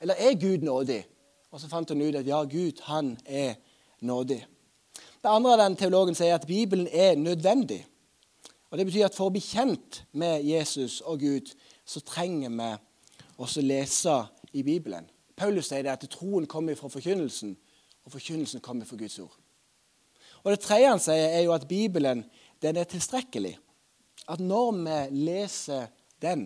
Eller 0.00 0.18
er 0.18 0.34
Gud 0.40 0.64
nådig? 0.66 1.04
Og 1.50 1.60
så 1.60 1.68
fant 1.70 1.90
han 1.92 2.02
ut 2.02 2.18
at 2.18 2.26
ja, 2.26 2.42
Gud, 2.42 2.82
han 2.88 3.14
er 3.24 3.54
nådig. 4.00 4.40
Det 5.22 5.30
andre 5.30 5.58
den 5.62 5.76
teologen 5.76 6.14
sier, 6.14 6.34
at 6.34 6.46
Bibelen 6.46 6.88
er 6.90 7.14
nødvendig. 7.14 7.84
Og 8.70 8.78
Det 8.78 8.86
betyr 8.86 9.06
at 9.06 9.14
for 9.14 9.30
å 9.30 9.34
bli 9.34 9.40
kjent 9.40 10.02
med 10.12 10.42
Jesus 10.44 11.00
og 11.00 11.20
Gud, 11.22 11.54
så 11.86 12.02
trenger 12.02 12.50
vi 12.50 12.70
også 13.38 13.62
lese 13.62 14.16
i 14.52 14.62
Bibelen. 14.66 15.06
Paulus 15.36 15.70
sier 15.70 15.84
det 15.86 15.94
at 15.94 16.08
troen 16.10 16.48
kommer 16.50 16.74
fra 16.74 16.90
forkynnelsen, 16.90 17.56
og 18.04 18.12
forkynnelsen 18.12 18.60
kommer 18.60 18.84
fra 18.88 18.98
Guds 18.98 19.18
ord. 19.22 19.34
Og 20.46 20.52
Det 20.52 20.60
tredje 20.62 20.90
han 20.92 21.00
sier, 21.02 21.24
er 21.34 21.42
jo 21.42 21.54
at 21.56 21.64
Bibelen 21.66 22.20
den 22.62 22.76
er 22.78 22.86
tilstrekkelig. 22.86 23.56
At 24.30 24.38
når 24.38 24.76
vi 24.78 25.24
leser 25.26 25.88
den, 26.22 26.44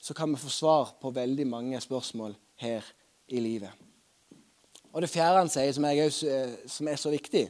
så 0.00 0.16
kan 0.16 0.32
vi 0.32 0.40
få 0.40 0.48
svar 0.48 0.94
på 1.02 1.12
veldig 1.12 1.46
mange 1.46 1.80
spørsmål 1.80 2.32
her 2.56 2.86
i 3.28 3.40
livet. 3.44 3.68
Og 4.92 5.02
Det 5.02 5.10
fjerde 5.10 5.42
han 5.42 5.52
sier, 5.52 5.72
som 5.72 5.84
er, 5.84 6.08
som 6.66 6.88
er 6.88 6.96
så 6.96 7.12
viktig, 7.12 7.44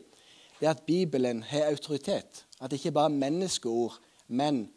det 0.58 0.66
er 0.66 0.74
at 0.74 0.82
Bibelen 0.82 1.42
har 1.42 1.70
autoritet. 1.70 2.44
At 2.60 2.70
det 2.70 2.82
ikke 2.82 2.96
bare 2.98 3.12
er 3.12 3.20
menneskeord, 3.22 3.94
men 4.26 4.72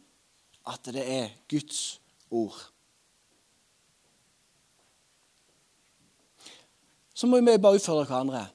at 0.67 0.94
det 0.94 1.10
er 1.10 1.30
Guds 1.50 2.02
ord. 2.30 2.70
Så 7.13 7.28
må 7.28 7.41
vi 7.41 7.58
bare 7.58 7.82
utfordre 7.82 8.06
hverandre. 8.06 8.48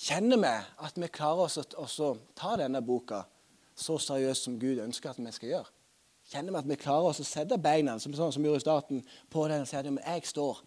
Kjenner 0.00 0.40
vi 0.40 0.54
at 0.86 0.96
vi 0.96 1.08
klarer 1.12 1.44
oss 1.44 1.98
å 2.00 2.14
ta 2.38 2.54
denne 2.56 2.80
boka 2.80 3.24
så 3.76 3.98
seriøst 4.00 4.46
som 4.46 4.56
Gud 4.60 4.80
ønsker 4.80 5.12
at 5.12 5.20
vi 5.20 5.32
skal 5.34 5.52
gjøre? 5.52 5.72
Kjenner 6.30 6.54
vi 6.54 6.60
at 6.62 6.70
vi 6.70 6.78
klarer 6.80 7.10
oss 7.10 7.20
å 7.20 7.26
sette 7.26 7.58
beina 7.60 7.98
som, 8.00 8.14
sånn, 8.16 8.32
som 8.32 8.44
gjorde 8.44 8.62
i 8.62 8.64
starten, 8.64 9.02
på 9.28 9.44
den 9.50 9.64
og 9.64 9.68
si 9.68 9.76
at 9.76 9.88
jeg 9.90 10.30
står 10.30 10.62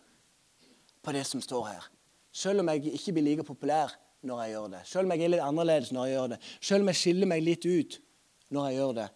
på 1.04 1.14
det 1.16 1.24
som 1.28 1.42
står 1.42 1.66
her. 1.72 1.90
Selv 2.34 2.62
om 2.62 2.70
jeg 2.74 2.94
ikke 2.94 3.16
blir 3.16 3.26
like 3.30 3.48
populær 3.48 3.96
når 4.26 4.44
jeg 4.44 4.54
gjør 4.54 4.70
det. 4.76 4.82
Selv 4.90 5.08
om 5.08 5.14
jeg 5.14 5.26
er 5.26 5.34
litt 5.34 5.46
annerledes 5.46 5.92
når 5.96 6.08
jeg 6.08 6.18
gjør 6.18 6.32
det. 6.34 6.40
Selv 6.62 6.86
om 6.86 6.92
jeg 6.92 7.00
skiller 7.02 7.30
meg 7.30 7.46
litt 7.46 7.68
ut 7.68 8.00
når 8.54 8.68
jeg 8.70 8.80
gjør 8.80 8.96
det. 9.02 9.08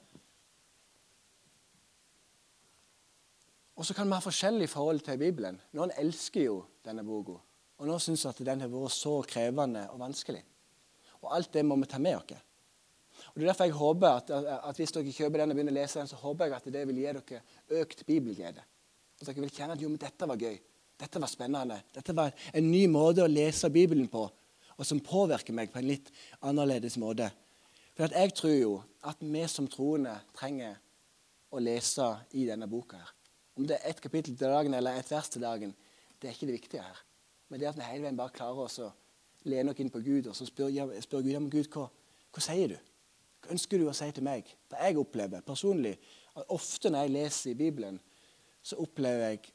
Og 3.77 3.85
så 3.85 3.93
kan 3.93 4.09
vi 4.09 4.17
ha 4.17 4.23
forskjellig 4.23 4.69
forhold 4.71 5.03
til 5.05 5.19
Bibelen. 5.21 5.59
Noen 5.77 5.93
elsker 6.01 6.47
jo 6.47 6.61
denne 6.85 7.05
boka. 7.05 7.37
Og 7.77 7.89
nå 7.89 7.97
syns 8.01 8.25
at 8.29 8.39
den 8.45 8.63
har 8.63 8.71
vært 8.71 8.95
så 8.95 9.19
krevende 9.29 9.85
og 9.93 10.01
vanskelig. 10.01 10.41
Og 11.21 11.33
alt 11.33 11.51
det 11.53 11.65
må 11.65 11.77
vi 11.81 11.89
ta 11.89 11.99
med 12.01 12.17
oss. 12.17 12.43
Og 13.33 13.35
det 13.35 13.43
er 13.43 13.51
derfor 13.51 13.67
jeg 13.67 13.77
håper 13.77 14.07
at, 14.07 14.31
at, 14.31 14.77
Hvis 14.77 14.93
dere 14.93 15.13
kjøper 15.13 15.41
den 15.41 15.53
og 15.53 15.57
begynner 15.57 15.73
å 15.73 15.79
lese 15.79 15.99
den, 15.99 16.09
så 16.09 16.19
håper 16.21 16.47
jeg 16.47 16.57
at 16.57 16.71
det 16.73 16.83
vil 16.89 17.01
gi 17.01 17.05
dere 17.07 17.41
økt 17.81 18.03
bibelglede. 18.07 18.65
At 19.17 19.29
dere 19.29 19.43
vil 19.43 19.53
kjenne 19.53 19.77
at 19.77 19.81
jo, 19.81 19.89
men 19.89 20.01
dette 20.01 20.29
var 20.29 20.41
gøy. 20.41 20.57
Dette 20.97 21.21
var 21.21 21.29
spennende. 21.29 21.79
Dette 21.93 22.15
var 22.17 22.33
en 22.53 22.69
ny 22.71 22.83
måte 22.89 23.25
å 23.25 23.29
lese 23.29 23.69
Bibelen 23.73 24.09
på, 24.09 24.23
og 24.77 24.85
som 24.85 25.01
påvirker 25.01 25.53
meg 25.53 25.69
på 25.73 25.81
en 25.81 25.89
litt 25.89 26.09
annerledes 26.41 26.97
måte. 27.01 27.29
For 27.97 28.13
jeg 28.13 28.33
tror 28.37 28.53
jo 28.53 28.73
at 29.09 29.21
vi 29.21 29.43
som 29.49 29.69
troende 29.69 30.13
trenger 30.37 30.77
å 31.53 31.61
lese 31.61 32.07
i 32.37 32.45
denne 32.49 32.69
boka. 32.69 32.97
her. 32.97 33.13
Om 33.57 33.65
det 33.65 33.77
er 33.77 33.89
ett 33.89 34.01
kapittel 34.01 34.37
til 34.37 34.53
dagen 34.53 34.73
eller 34.73 34.97
et 34.97 35.11
vers 35.11 35.29
til 35.29 35.41
dagen, 35.41 35.73
det 36.21 36.29
er 36.29 36.33
ikke 36.33 36.49
det 36.49 36.57
viktige 36.59 36.85
her. 36.85 36.99
Men 37.47 37.61
det 37.61 37.69
at 37.69 37.77
vi 37.77 37.87
hele 37.87 38.07
veien 38.07 38.19
bare 38.19 38.35
klarer 38.35 38.65
oss 38.65 38.79
å 38.83 38.91
lene 39.47 39.71
oss 39.71 39.81
inn 39.81 39.91
på 39.93 40.03
Gud 40.03 40.27
og 40.27 40.35
så 40.35 40.47
spør, 40.47 40.71
spør 41.03 41.25
Gud 41.25 41.39
om 41.39 41.49
Gud, 41.51 41.69
hva, 41.73 41.87
hva 42.33 42.43
sier 42.43 42.73
du? 42.73 42.77
Hva 43.43 43.53
ønsker 43.55 43.79
du 43.79 43.87
å 43.87 43.95
si 43.95 44.09
til 44.11 44.25
meg? 44.27 44.49
For 44.67 44.81
jeg 44.83 44.99
opplever 44.99 45.45
personlig 45.45 45.95
at 46.35 46.51
ofte 46.53 46.91
når 46.91 47.05
jeg 47.05 47.15
leser 47.15 47.51
i 47.51 47.59
Bibelen, 47.59 47.99
så 48.63 48.79
opplever 48.83 49.31
jeg 49.31 49.53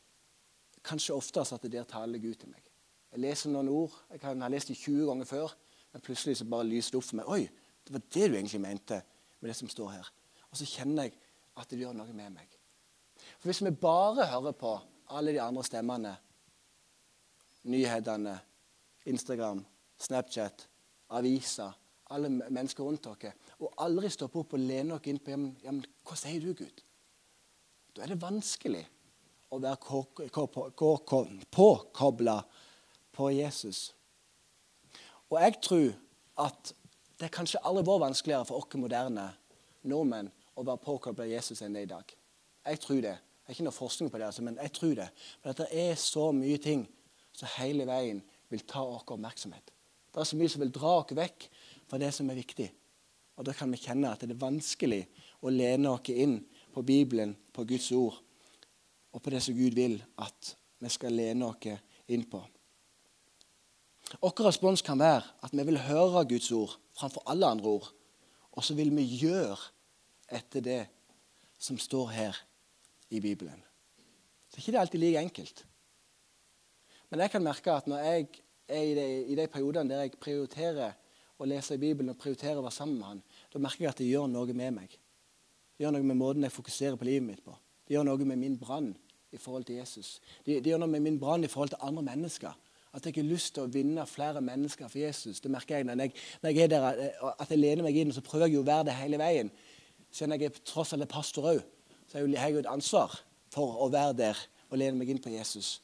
kanskje 0.82 1.14
oftest 1.14 1.54
at 1.54 1.64
det 1.66 1.74
der 1.74 1.88
taler 1.88 2.22
Gud 2.22 2.38
til 2.40 2.50
meg. 2.52 2.64
Jeg 3.12 3.20
leser 3.20 3.52
noen 3.52 3.68
ord. 3.68 3.92
Jeg 4.10 4.22
kan 4.22 4.40
ha 4.40 4.48
lest 4.48 4.70
dem 4.72 4.78
20 4.78 5.10
ganger 5.10 5.28
før, 5.28 5.52
men 5.92 6.04
plutselig 6.04 6.38
så 6.40 6.48
bare 6.48 6.64
lyser 6.64 6.94
det 6.94 7.02
opp 7.02 7.08
for 7.10 7.20
meg. 7.20 7.28
Oi, 7.28 7.42
det 7.84 7.92
var 7.92 8.04
det 8.06 8.30
du 8.30 8.36
egentlig 8.38 8.62
mente 8.62 9.02
med 9.40 9.50
det 9.50 9.56
som 9.58 9.68
står 9.68 9.92
her. 9.98 10.08
Og 10.48 10.56
så 10.56 10.68
kjenner 10.68 11.08
jeg 11.10 11.18
at 11.60 11.68
det 11.68 11.82
gjør 11.82 11.96
noe 11.98 12.16
med 12.16 12.32
meg. 12.38 12.56
For 13.36 13.50
Hvis 13.50 13.60
vi 13.64 13.74
bare 13.76 14.26
hører 14.30 14.56
på 14.56 14.72
alle 15.12 15.34
de 15.34 15.42
andre 15.42 15.64
stemmene, 15.66 16.14
nyhetene, 17.68 18.38
Instagram, 19.06 19.64
Snapchat, 19.98 20.66
aviser 21.12 21.72
alle 22.12 22.28
mennesker 22.28 22.84
rundt 22.84 23.04
dere, 23.04 23.32
og 23.62 23.72
aldri 23.80 24.10
stoppe 24.12 24.40
opp 24.42 24.56
og 24.56 24.62
lene 24.62 24.96
dere 24.96 25.12
inn 25.12 25.20
på 25.22 25.32
ja, 25.64 25.72
men, 25.72 25.84
hva 26.06 26.18
sier 26.18 26.42
du, 26.42 26.52
Gud? 26.56 26.82
Da 27.92 28.04
er 28.04 28.12
det 28.12 28.20
vanskelig 28.22 28.84
å 29.52 29.58
være 29.60 29.76
påkobla 31.52 32.38
på 33.12 33.30
Jesus. 33.36 33.92
Og 35.28 35.36
jeg 35.40 35.58
tror 35.64 35.90
at 36.44 36.72
det 37.18 37.28
er 37.28 37.34
kanskje 37.36 37.60
aldri 37.68 37.84
vært 37.86 38.06
vanskeligere 38.06 38.48
for 38.48 38.62
oss 38.62 38.80
moderne 38.80 39.28
nordmenn 39.88 40.30
å 40.56 40.64
være 40.64 40.84
påkobla 40.84 41.28
Jesus 41.28 41.62
enn 41.62 41.76
det 41.76 41.86
i 41.86 41.92
dag. 41.92 42.16
Jeg 42.66 42.80
tror 42.80 43.00
det. 43.04 43.14
Det 43.42 43.50
er 43.50 43.56
ikke 43.56 43.66
noe 43.66 43.74
forskning 43.74 44.10
på 44.10 44.18
det, 44.20 44.26
altså, 44.28 44.42
men 44.46 44.58
jeg 44.62 44.72
tror 44.76 44.94
det. 44.96 45.08
For 45.42 45.58
det 45.58 45.68
er 45.82 45.96
så 45.98 46.28
mye 46.36 46.58
ting 46.62 46.84
som 47.36 47.50
hele 47.58 47.86
veien 47.88 48.20
vil 48.52 48.64
ta 48.68 48.84
vår 48.84 49.04
oppmerksomhet. 49.06 49.72
Det 50.12 50.20
er 50.20 50.28
så 50.28 50.36
mye 50.36 50.52
som 50.52 50.62
vil 50.62 50.72
dra 50.74 50.96
oss 51.00 51.14
vekk 51.16 51.48
fra 51.88 52.00
det 52.00 52.10
som 52.14 52.28
er 52.30 52.40
viktig. 52.40 52.68
Og 53.36 53.46
Da 53.46 53.54
kan 53.56 53.70
vi 53.72 53.80
kjenne 53.80 54.10
at 54.12 54.20
det 54.20 54.34
er 54.34 54.40
vanskelig 54.40 55.06
å 55.40 55.50
lene 55.50 55.90
oss 55.90 56.10
inn 56.12 56.42
på 56.72 56.82
Bibelen, 56.84 57.36
på 57.52 57.64
Guds 57.64 57.90
ord, 57.96 58.18
og 59.12 59.22
på 59.22 59.30
det 59.32 59.42
som 59.42 59.56
Gud 59.56 59.74
vil 59.76 60.02
at 60.20 60.54
vi 60.78 60.90
skal 60.92 61.16
lene 61.16 61.48
oss 61.48 61.66
inn 62.08 62.24
på. 62.28 62.42
Vår 64.20 64.44
respons 64.44 64.82
kan 64.84 65.00
være 65.00 65.24
at 65.42 65.52
vi 65.56 65.64
vil 65.64 65.80
høre 65.80 66.26
Guds 66.28 66.50
ord 66.52 66.76
framfor 66.92 67.24
alle 67.26 67.48
andre 67.48 67.68
ord. 67.78 67.88
Og 68.52 68.64
så 68.64 68.76
vil 68.76 68.92
vi 68.92 69.04
gjøre 69.24 69.56
etter 70.28 70.60
det 70.60 70.82
som 71.58 71.78
står 71.78 72.08
her 72.12 72.40
i 73.10 73.20
Bibelen. 73.20 73.62
Så 74.50 74.58
er 74.58 74.60
ikke 74.60 74.72
det 74.72 74.80
alltid 74.80 75.00
like 75.00 75.20
enkelt. 75.20 75.64
Men 77.12 77.20
jeg 77.20 77.34
kan 77.34 77.44
merke 77.44 77.72
at 77.76 77.88
når 77.90 78.04
jeg 78.06 78.28
er 78.72 78.82
i 78.88 78.92
de, 78.96 79.06
i 79.28 79.34
de 79.36 79.44
periodene 79.52 79.92
der 79.92 80.06
jeg 80.06 80.16
prioriterer 80.16 80.94
å 81.36 81.44
lese 81.44 81.76
i 81.76 81.80
Bibelen 81.82 82.14
og 82.14 82.16
prioriterer 82.16 82.56
å 82.56 82.64
være 82.64 82.72
sammen 82.72 82.96
med 82.96 83.08
han, 83.10 83.20
da 83.52 83.60
merker 83.60 83.84
jeg 83.84 83.92
at 83.92 84.00
det 84.00 84.06
gjør 84.08 84.30
noe 84.32 84.56
med 84.56 84.78
meg. 84.78 84.94
Det 85.76 85.84
gjør 85.84 85.92
noe 85.98 86.08
med 86.08 86.16
måten 86.16 86.46
jeg 86.46 86.54
fokuserer 86.54 86.96
på 86.96 87.04
livet 87.04 87.26
mitt 87.26 87.42
på. 87.44 87.52
Det 87.84 87.98
gjør 87.98 88.08
noe 88.08 88.24
med 88.24 88.40
min 88.40 88.56
brann 88.56 88.94
i 89.28 89.40
forhold 89.42 89.68
til 89.68 89.82
Jesus. 89.82 90.14
Det, 90.46 90.62
det 90.64 90.72
gjør 90.72 90.80
noe 90.86 90.94
med 90.94 91.04
min 91.04 91.20
brann 91.20 91.44
i 91.44 91.52
forhold 91.52 91.74
til 91.74 91.84
andre 91.84 92.06
mennesker. 92.08 92.56
At 92.96 93.04
jeg 93.04 93.18
har 93.18 93.28
lyst 93.28 93.58
til 93.58 93.66
å 93.66 93.72
vinne 93.76 94.08
flere 94.08 94.40
mennesker 94.44 94.88
for 94.88 95.04
Jesus. 95.04 95.44
Det 95.44 95.52
merker 95.52 95.82
jeg 95.82 95.90
når 95.90 96.06
jeg, 96.06 96.16
når 96.40 96.56
jeg 96.56 96.64
er 96.64 96.72
der, 96.72 97.04
eh, 97.10 97.30
at 97.34 97.52
jeg 97.52 97.60
lener 97.60 97.84
meg 97.90 98.00
inn, 98.00 98.16
så 98.16 98.24
prøver 98.24 98.48
jeg 98.48 98.56
jo 98.56 98.64
å 98.64 98.70
være 98.72 98.88
det 98.88 98.98
hele 99.02 99.20
veien. 99.20 99.52
Siden 100.08 100.38
jeg 100.38 100.48
er 100.48 100.64
tross 100.64 100.96
alt 100.96 101.12
pastor 101.12 101.52
òg, 101.58 101.62
så 102.08 102.24
har 102.24 102.32
jeg 102.40 102.56
jo 102.56 102.64
et 102.64 102.72
ansvar 102.72 103.20
for 103.52 103.84
å 103.84 103.92
være 103.92 104.16
der 104.24 104.46
og 104.70 104.80
lene 104.80 104.96
meg 104.96 105.12
inn 105.12 105.20
på 105.20 105.36
Jesus. 105.36 105.82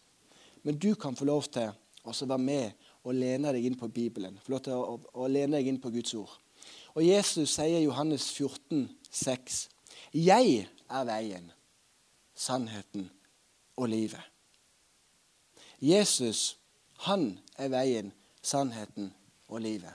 Men 0.63 0.79
du 0.79 0.95
kan 0.95 1.17
få 1.17 1.25
lov 1.29 1.49
til 1.53 1.71
å 2.05 2.13
være 2.13 2.43
med 2.43 2.89
og 3.05 3.15
lene 3.15 3.53
deg 3.55 3.67
inn 3.69 3.79
på 3.79 3.89
Bibelen. 3.93 4.39
Få 4.43 4.55
lov 4.55 4.65
til 4.65 4.77
å, 4.77 4.97
å, 5.15 5.29
lene 5.31 5.59
deg 5.59 5.71
inn 5.71 5.81
på 5.83 5.93
Guds 5.95 6.15
ord. 6.19 6.33
Og 6.97 7.05
Jesus 7.05 7.55
sier 7.55 7.79
i 7.79 7.87
Johannes 7.87 8.27
14, 8.35 8.89
6, 9.11 9.61
Jeg 10.15 10.67
er 10.89 11.07
veien, 11.09 11.51
sannheten 12.35 13.09
og 13.79 13.89
livet. 13.93 14.25
Jesus, 15.79 16.57
han 17.07 17.31
er 17.59 17.71
veien, 17.71 18.13
sannheten 18.43 19.13
og 19.49 19.63
livet. 19.63 19.95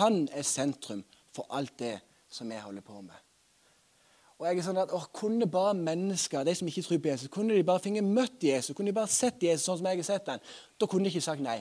Han 0.00 0.24
er 0.32 0.46
sentrum 0.46 1.04
for 1.32 1.46
alt 1.54 1.76
det 1.78 1.98
som 2.32 2.50
jeg 2.50 2.64
holder 2.64 2.84
på 2.84 3.00
med. 3.04 3.21
Og 4.42 4.48
jeg 4.48 4.58
er 4.58 4.64
sånn 4.66 4.80
at, 4.82 4.90
å, 4.90 4.98
Kunne 5.14 5.46
bare 5.46 5.76
mennesker 5.78 6.42
de 6.42 6.54
som 6.58 6.66
ikke 6.66 6.82
tror 6.82 6.98
på 7.04 7.12
Jesus, 7.12 7.30
kunne 7.30 7.54
de 7.54 7.62
bare 7.66 7.82
finne 7.84 8.02
møtt 8.02 8.42
Jesus, 8.42 8.74
kunne 8.74 8.90
de 8.90 8.96
bare 8.96 9.10
sett 9.12 9.42
Jesus 9.46 9.68
sånn 9.68 9.78
som 9.78 9.86
jeg 9.86 10.00
har 10.00 10.08
sett 10.08 10.24
den, 10.26 10.42
da 10.82 10.88
kunne 10.90 11.06
de 11.06 11.12
ikke 11.12 11.22
sagt 11.22 11.44
nei. 11.44 11.60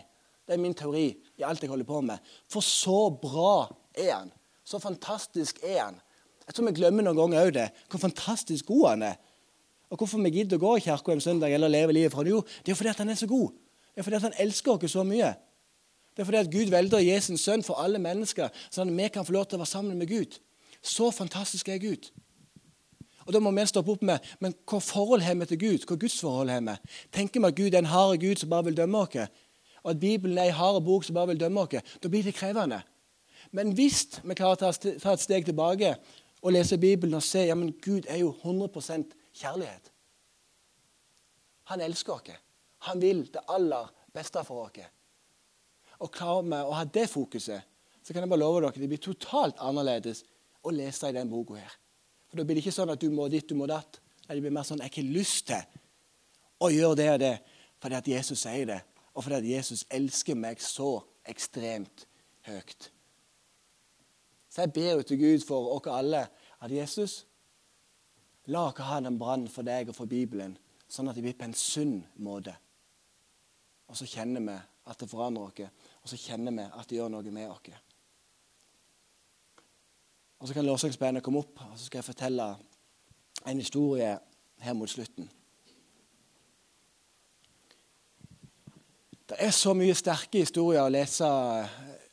Det 0.49 0.55
er 0.55 0.63
min 0.63 0.73
teori 0.73 1.11
i 1.37 1.45
alt 1.45 1.61
jeg 1.61 1.69
holder 1.69 1.85
på 1.85 1.99
med. 2.01 2.31
For 2.49 2.65
så 2.65 3.03
bra 3.21 3.69
er 3.93 4.09
han. 4.15 4.31
Så 4.65 4.81
fantastisk 4.81 5.61
er 5.61 5.77
han. 5.83 5.99
Jeg 6.47 6.57
tror 6.57 6.67
vi 6.71 6.73
glemmer 6.79 7.05
noen 7.05 7.19
ganger 7.19 7.45
òg 7.45 7.53
det. 7.59 7.67
Hvor 7.91 8.01
fantastisk 8.01 8.71
god 8.71 8.87
han 8.89 9.05
er. 9.11 9.21
Og 9.91 10.01
Hvorfor 10.01 10.23
vi 10.25 10.33
gidder 10.39 10.57
å 10.57 10.63
gå 10.63 10.73
i 10.79 10.83
kirka 10.87 11.13
en 11.13 11.21
søndag 11.21 11.53
eller 11.53 11.69
leve 11.69 11.93
livet 11.93 12.15
fra 12.15 12.25
det? 12.25 12.33
Jo, 12.33 12.41
det 12.65 12.73
er 12.73 12.79
fordi 12.79 12.95
han 12.97 13.13
er 13.13 13.21
så 13.21 13.29
god. 13.29 13.53
Det 13.93 14.01
er 14.01 14.07
fordi 14.07 14.21
han 14.25 14.37
elsker 14.41 14.73
oss 14.73 14.95
så 14.95 15.05
mye. 15.05 15.29
Det 16.15 16.23
er 16.23 16.27
fordi 16.27 16.41
at 16.41 16.51
Gud 16.51 16.73
velger 16.73 16.97
å 16.97 17.05
gi 17.05 17.19
sin 17.21 17.39
sønn 17.39 17.63
for 17.63 17.79
alle 17.79 18.01
mennesker, 18.01 18.49
sånn 18.73 18.89
at 18.89 18.97
vi 18.97 19.07
kan 19.13 19.27
få 19.27 19.37
lov 19.37 19.45
til 19.45 19.59
å 19.59 19.61
være 19.61 19.71
sammen 19.75 20.01
med 20.01 20.09
Gud. 20.09 20.39
Så 20.81 21.11
fantastisk 21.13 21.69
er 21.69 21.79
Gud. 21.83 22.09
Og 23.25 23.33
Da 23.33 23.39
må 23.39 23.51
vi 23.51 23.65
stoppe 23.69 23.91
opp 23.91 24.01
med 24.01 24.19
men 24.39 24.53
hva 24.65 24.79
forhold 24.81 25.21
har 25.21 25.35
vi 25.35 25.45
til 25.45 25.59
Gud? 25.59 25.85
Hva 25.87 25.95
Guds 25.95 26.19
forhold 26.19 26.49
har 26.49 26.61
vi? 26.61 26.75
Tenker 27.13 27.39
vi 27.39 27.47
at 27.47 27.55
Gud 27.55 27.73
er 27.73 27.79
en 27.79 27.93
hard 27.93 28.19
Gud 28.19 28.35
som 28.41 28.49
bare 28.49 28.65
vil 28.69 28.77
dømme 28.77 28.97
oss? 28.97 29.29
og 29.83 29.91
at 29.91 29.99
Bibelen 29.99 30.37
er 30.37 30.43
en 30.43 30.57
hard 30.57 30.83
bok 30.83 31.03
som 31.03 31.13
bare 31.13 31.27
vil 31.27 31.39
dømme 31.39 31.61
oss, 31.61 31.93
da 32.03 32.09
blir 32.09 32.23
det 32.23 32.35
krevende. 32.37 32.81
Men 33.51 33.73
hvis 33.75 34.21
vi 34.23 34.35
klarer 34.37 34.69
å 34.69 34.73
ta 35.01 35.13
et 35.13 35.23
steg 35.23 35.45
tilbake 35.45 35.95
og 36.41 36.53
lese 36.53 36.77
Bibelen 36.77 37.17
og 37.17 37.25
se 37.25 37.45
ja, 37.47 37.55
men 37.57 37.73
Gud 37.81 38.07
er 38.07 38.21
jo 38.21 38.35
100% 38.43 39.15
kjærlighet 39.33 39.89
Han 41.71 41.81
elsker 41.81 42.13
oss. 42.13 42.39
Han 42.87 43.01
vil 43.01 43.25
det 43.31 43.41
aller 43.47 43.89
beste 44.13 44.43
for 44.43 44.65
oss. 44.65 44.87
Og 45.99 46.11
klarer 46.11 46.43
vi 46.43 46.61
å 46.61 46.73
ha 46.75 46.85
det 46.85 47.07
fokuset, 47.09 47.61
så 48.03 48.13
kan 48.13 48.23
jeg 48.23 48.29
bare 48.29 48.41
love 48.41 48.61
dere 48.61 48.81
det 48.81 48.89
blir 48.89 49.01
totalt 49.01 49.59
annerledes 49.61 50.23
å 50.63 50.73
lese 50.73 51.09
i 51.09 51.15
den 51.15 51.29
boka 51.29 51.55
her. 51.55 51.77
For 52.31 52.39
Da 52.39 52.45
blir 52.47 52.55
det 52.55 52.63
ikke 52.63 52.75
sånn 52.79 52.93
at 52.93 53.01
du 53.01 53.09
må 53.11 53.27
ditt, 53.27 53.49
du 53.49 53.57
må 53.59 53.67
datt. 53.67 53.99
Nei, 54.23 54.37
det 54.37 54.45
blir 54.45 54.53
mer 54.55 54.63
sånn 54.63 54.79
jeg 54.79 54.87
har 54.87 54.93
ikke 54.93 55.11
lyst 55.11 55.49
til 55.51 55.79
å 56.63 56.69
gjøre 56.71 56.95
det 56.95 57.09
og 57.11 57.19
det 57.19 57.35
fordi 57.81 57.97
at 57.97 58.07
Jesus 58.07 58.43
sier 58.45 58.67
det, 58.69 58.77
og 59.17 59.25
fordi 59.25 59.39
at 59.39 59.47
Jesus 59.49 59.81
elsker 59.89 60.37
meg 60.37 60.59
så 60.61 60.99
ekstremt 61.25 62.05
høyt. 62.45 62.91
Så 64.51 64.61
jeg 64.61 64.73
ber 64.75 65.01
til 65.01 65.17
Gud 65.17 65.45
for 65.47 65.71
oss 65.73 65.89
alle 65.89 66.27
at 66.61 66.71
Jesus 66.71 67.23
La 68.49 68.63
oss 68.67 68.79
ha 68.81 68.99
den 68.99 69.19
brannen 69.21 69.49
for 69.51 69.65
deg 69.65 69.91
og 69.91 69.95
for 69.95 70.09
Bibelen, 70.09 70.55
sånn 70.89 71.09
at 71.09 71.17
det 71.17 71.21
blir 71.25 71.37
på 71.37 71.45
en 71.45 71.57
sunn 71.57 71.99
måte. 72.25 72.55
Og 73.87 73.97
så 73.99 74.07
kjenner 74.09 74.41
vi 74.41 74.55
at 74.89 74.97
det 74.97 75.09
forandrer 75.11 75.51
oss, 75.51 75.85
og 76.01 76.09
så 76.09 76.17
kjenner 76.19 76.55
vi 76.55 76.65
at 76.65 76.89
det 76.89 76.97
gjør 76.97 77.11
noe 77.13 77.33
med 77.33 77.51
oss. 77.51 77.90
Og 80.41 80.47
Så 80.47 80.53
kan 80.53 80.65
lovsangsbandet 80.65 81.23
komme 81.23 81.39
opp, 81.39 81.59
og 81.61 81.77
så 81.77 81.85
skal 81.85 81.99
jeg 81.99 82.07
fortelle 82.07 82.45
en 83.47 83.59
historie 83.61 84.15
her 84.59 84.73
mot 84.73 84.89
slutten. 84.89 85.29
Det 89.29 89.37
er 89.39 89.53
så 89.53 89.75
mye 89.77 89.93
sterke 89.95 90.41
historier 90.41 90.81
å 90.81 90.91
lese 90.91 91.27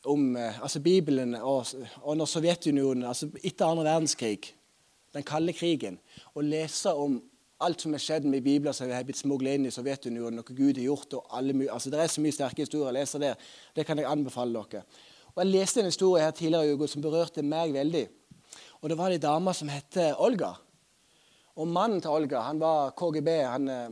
om 0.07 0.37
eh, 0.37 0.61
altså 0.61 0.79
Bibelen 0.79 1.33
og, 1.35 1.73
og 2.01 2.15
når 2.17 2.29
Sovjetunionen 2.31 3.03
altså 3.09 3.27
Etter 3.43 3.65
andre 3.65 3.89
verdenskrig, 3.89 4.53
den 5.13 5.25
kalde 5.25 5.53
krigen, 5.57 5.97
og 6.33 6.45
lese 6.45 6.93
om 6.93 7.17
alt 7.59 7.81
som 7.81 7.97
har 7.97 8.03
skjedd 8.03 8.29
med 8.29 8.45
Bibelen 8.45 8.77
som 8.77 8.93
har 8.93 9.03
blitt 9.03 9.19
smuglet 9.19 9.57
inn 9.57 9.67
i 9.67 9.73
Sovjetunionen, 9.73 10.45
hva 10.45 10.55
Gud 10.55 10.77
har 10.77 10.85
gjort. 10.85 11.17
og 11.17 11.33
alle, 11.35 11.65
altså 11.65 11.89
Det 11.89 11.99
er 11.99 12.13
så 12.13 12.21
mye 12.21 12.37
sterke 12.37 12.63
historier 12.63 12.93
å 12.93 12.95
lese 12.95 13.19
der. 13.19 13.41
Det 13.75 13.89
kan 13.89 13.97
jeg 13.97 14.07
anbefale 14.07 14.53
dere. 14.69 14.85
Og 15.33 15.43
Jeg 15.43 15.51
leste 15.51 15.81
en 15.81 15.89
historie 15.89 16.23
her 16.23 16.31
tidligere 16.31 16.69
i 16.69 16.77
uka 16.77 16.87
som 16.87 17.01
berørte 17.01 17.43
meg 17.43 17.73
veldig. 17.73 18.05
Og 18.81 18.89
Det 18.89 18.97
var 18.97 19.11
ei 19.11 19.17
dame 19.19 19.53
som 19.53 19.69
het 19.69 19.97
Olga. 20.17 20.53
Og 21.59 21.67
Mannen 21.67 22.01
til 22.01 22.09
Olga 22.09 22.45
han 22.47 22.59
var 22.59 22.93
KGB. 22.95 23.29
Han, 23.43 23.67
eh, 23.67 23.89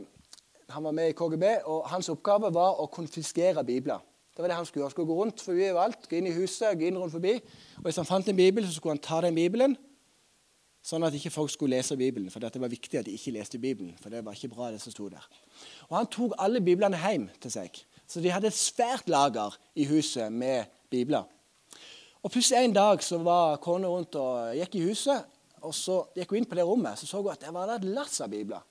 han, 0.68 0.84
var 0.84 0.92
med 0.92 1.08
i 1.08 1.16
KGB, 1.16 1.44
og 1.64 1.88
hans 1.88 2.08
oppgave 2.08 2.52
var 2.54 2.80
å 2.80 2.86
konfiskere 2.86 3.64
bibler. 3.64 4.00
Det 4.32 4.42
var 4.42 4.48
det 4.48 4.56
Han 4.56 4.66
skulle 4.66 4.82
gjøre. 4.82 4.88
Han 4.88 4.90
skulle 4.90 5.06
gå 5.08 5.18
rundt 5.18 5.40
forbi 5.40 5.64
alt, 5.64 6.08
gå 6.08 6.16
inn 6.16 6.30
i 6.30 6.32
huset, 6.32 6.78
gå 6.78 6.86
inn 6.88 6.98
rundt 6.98 7.12
forbi. 7.12 7.34
Og 7.76 7.82
Hvis 7.84 7.96
han 7.96 8.06
fant 8.06 8.28
en 8.28 8.36
bibel, 8.36 8.64
så 8.64 8.72
skulle 8.72 8.96
han 8.96 9.02
ta 9.02 9.20
den 9.20 9.34
bibelen 9.34 9.76
Sånn 10.88 11.04
at 11.04 11.12
ikke 11.12 11.32
folk 11.34 11.50
skulle 11.52 11.76
lese 11.76 11.96
Bibelen, 11.98 12.30
for 12.30 12.40
det 12.40 12.60
var 12.60 12.70
viktig 12.70 13.00
at 13.00 13.04
de 13.08 13.12
ikke 13.12 13.34
leste 13.34 13.58
Bibelen. 13.58 13.96
for 14.00 14.08
det 14.08 14.24
var 14.24 14.32
ikke 14.32 14.54
bra 14.54 14.70
det 14.70 14.80
som 14.80 14.92
stod 14.92 15.10
der. 15.10 15.24
Og 15.90 15.96
Han 15.96 16.06
tok 16.06 16.32
alle 16.38 16.60
biblene 16.60 16.96
hjem 16.96 17.28
til 17.40 17.50
seg. 17.50 17.82
Så 18.06 18.20
de 18.20 18.30
hadde 18.30 18.46
et 18.46 18.56
svært 18.56 19.08
lager 19.08 19.58
i 19.74 19.84
huset 19.84 20.32
med 20.32 20.64
bibler. 20.90 21.26
Og 22.22 22.30
Plutselig 22.30 22.64
en 22.64 22.74
dag 22.74 23.02
så 23.02 23.18
var 23.22 23.60
kona 23.62 23.88
rundt 23.88 24.16
og 24.18 24.54
gikk 24.58 24.74
i 24.74 24.86
huset. 24.88 25.26
og 25.62 25.74
Så 25.74 26.00
gikk 26.16 26.30
hun 26.30 26.40
inn 26.40 26.48
på 26.50 26.58
det 26.58 26.66
rommet 26.66 26.98
så 26.98 27.06
så 27.06 27.22
hun 27.22 27.32
at 27.32 27.40
det 27.40 27.54
var 27.54 27.70
et 27.74 27.84
lass 27.84 28.20
av 28.20 28.30
bibler. 28.30 28.62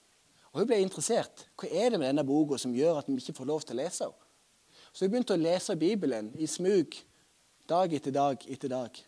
Og 0.51 0.60
Hun 0.60 0.67
ble 0.67 0.79
interessert. 0.81 1.47
Hva 1.55 1.69
er 1.71 1.89
det 1.89 1.99
med 1.99 2.10
denne 2.10 2.25
boka 2.27 2.57
som 2.57 2.75
gjør 2.75 2.99
at 2.99 3.07
vi 3.07 3.15
ikke 3.15 3.38
får 3.38 3.45
lov 3.45 3.62
til 3.62 3.77
å 3.77 3.83
lese 3.83 4.03
henne? 4.03 4.23
Så 4.93 5.05
hun 5.05 5.12
begynte 5.12 5.36
å 5.36 5.38
lese 5.38 5.75
Bibelen 5.75 6.31
i 6.36 6.47
smug 6.47 6.95
dag 7.69 7.93
etter 7.93 8.12
dag 8.12 8.43
etter 8.49 8.71
dag. 8.71 8.99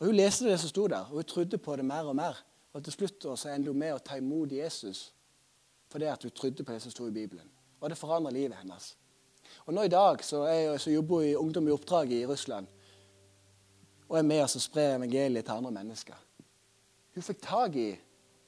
Og 0.00 0.06
Hun 0.06 0.16
leste 0.16 0.44
det 0.44 0.58
som 0.60 0.68
sto 0.68 0.86
der, 0.88 1.06
og 1.10 1.20
hun 1.20 1.24
trodde 1.24 1.58
på 1.58 1.76
det 1.76 1.84
mer 1.84 2.04
og 2.04 2.16
mer. 2.16 2.36
Og 2.72 2.84
Til 2.84 2.92
slutt 2.92 3.26
så 3.38 3.48
endte 3.48 3.70
hun 3.70 3.78
med 3.78 3.94
å 3.94 4.02
ta 4.02 4.16
imot 4.16 4.52
Jesus 4.52 5.12
fordi 5.88 6.04
at 6.10 6.22
hun 6.22 6.30
trodde 6.34 6.64
på 6.64 6.72
det 6.72 6.82
som 6.82 6.90
sto 6.90 7.06
i 7.06 7.14
Bibelen. 7.14 7.46
Og 7.80 7.90
det 7.90 7.96
forandra 7.98 8.32
livet 8.32 8.56
hennes. 8.58 8.96
Og 9.66 9.74
Nå 9.74 9.82
i 9.86 9.88
dag 9.88 10.24
så, 10.24 10.44
jeg, 10.46 10.80
så 10.80 10.90
jobber 10.90 11.22
hun 11.22 11.28
i 11.28 11.36
Ungdom 11.36 11.68
i 11.68 11.70
oppdrag 11.70 12.12
i 12.12 12.26
Russland 12.26 12.66
og 14.08 14.18
er 14.18 14.26
med 14.26 14.42
oss 14.44 14.56
og 14.58 14.64
sprer 14.64 14.96
evangeliet 14.96 15.46
til 15.46 15.56
andre 15.56 15.72
mennesker. 15.74 16.18
Hun 17.14 17.24
fikk 17.24 17.40
tak 17.42 17.76
i 17.80 17.88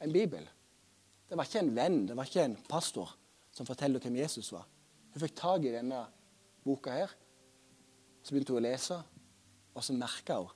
en 0.05 0.13
bibel. 0.13 0.45
Det 1.29 1.37
var 1.37 1.49
ikke 1.49 1.63
en 1.65 1.75
venn, 1.77 2.03
det 2.09 2.17
var 2.17 2.29
ikke 2.29 2.45
en 2.45 2.59
pastor 2.69 3.15
som 3.53 3.67
forteller 3.67 4.01
hvem 4.01 4.21
Jesus 4.21 4.53
var. 4.53 4.69
Hun 5.13 5.23
fikk 5.25 5.35
tak 5.37 5.65
i 5.67 5.73
denne 5.75 6.05
boka 6.65 6.95
her. 6.95 7.15
Så 8.23 8.35
begynte 8.35 8.55
hun 8.55 8.61
å 8.61 8.67
lese, 8.69 8.99
og 9.75 9.85
så 9.85 9.97
merka 9.97 10.39
hun 10.43 10.55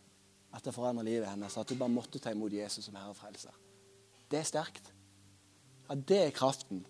at 0.53 0.65
det 0.65 0.75
forandret 0.77 1.09
livet 1.09 1.31
hennes. 1.31 1.57
At 1.57 1.71
hun 1.73 1.81
bare 1.81 1.93
måtte 1.93 2.21
ta 2.21 2.31
imot 2.31 2.53
Jesus 2.53 2.85
som 2.85 2.97
herre 2.99 3.15
og 3.15 3.17
frelser. 3.17 3.55
Det 4.31 4.39
er 4.39 4.49
sterkt. 4.49 4.93
At 5.89 6.05
det 6.09 6.19
er 6.27 6.37
kraften 6.37 6.85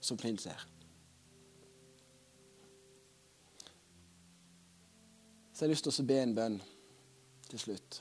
som 0.00 0.18
finnes 0.18 0.48
her. 0.48 0.66
Så 5.52 5.66
jeg 5.66 5.68
har 5.68 5.74
lyst 5.74 5.84
til 5.84 5.92
å 5.92 6.08
be 6.08 6.16
en 6.22 6.36
bønn 6.36 6.60
til 7.50 7.62
slutt. 7.62 8.00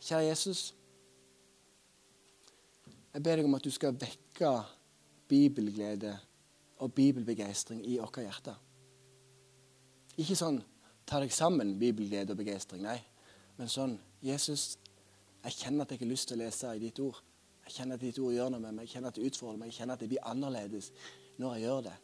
Kjære 0.00 0.28
Jesus. 0.28 0.62
Jeg 3.14 3.22
ber 3.24 3.38
deg 3.38 3.48
om 3.48 3.56
at 3.56 3.64
du 3.64 3.72
skal 3.72 3.96
vekke 3.96 4.52
bibelglede 5.28 6.12
og 6.84 6.92
bibelbegeistring 6.94 7.80
i 7.88 7.96
våre 7.98 8.26
hjerter. 8.26 8.58
Ikke 10.20 10.36
sånn 10.36 10.60
ta 11.06 11.20
deg 11.22 11.32
sammen, 11.32 11.76
bibelglede 11.80 12.34
og 12.34 12.40
begeistring. 12.40 12.82
Nei. 12.84 12.98
Men 13.56 13.70
sånn 13.72 13.96
Jesus, 14.24 14.76
jeg 15.44 15.56
kjenner 15.60 15.86
at 15.86 15.94
jeg 15.94 16.02
har 16.02 16.10
lyst 16.10 16.28
til 16.28 16.38
å 16.38 16.44
lese 16.44 16.74
i 16.74 16.82
ditt 16.82 17.00
ord. 17.00 17.22
Jeg 17.66 17.78
kjenner 17.78 17.98
at 17.98 18.04
ditt 18.04 18.18
ord 18.22 18.34
gjør 18.34 18.52
noe 18.52 18.62
med 18.62 18.76
meg. 18.76 18.86
Jeg 18.86 18.96
kjenner 18.96 19.14
at 19.14 19.18
det 19.18 19.30
utfordrer 19.30 19.60
meg. 19.60 19.70
Jeg 19.72 19.80
kjenner 19.80 19.96
at 19.96 20.02
det 20.04 20.10
blir 20.10 20.28
annerledes 20.28 20.90
når 21.40 21.56
jeg 21.56 21.66
gjør 21.66 21.80
det. 21.88 21.96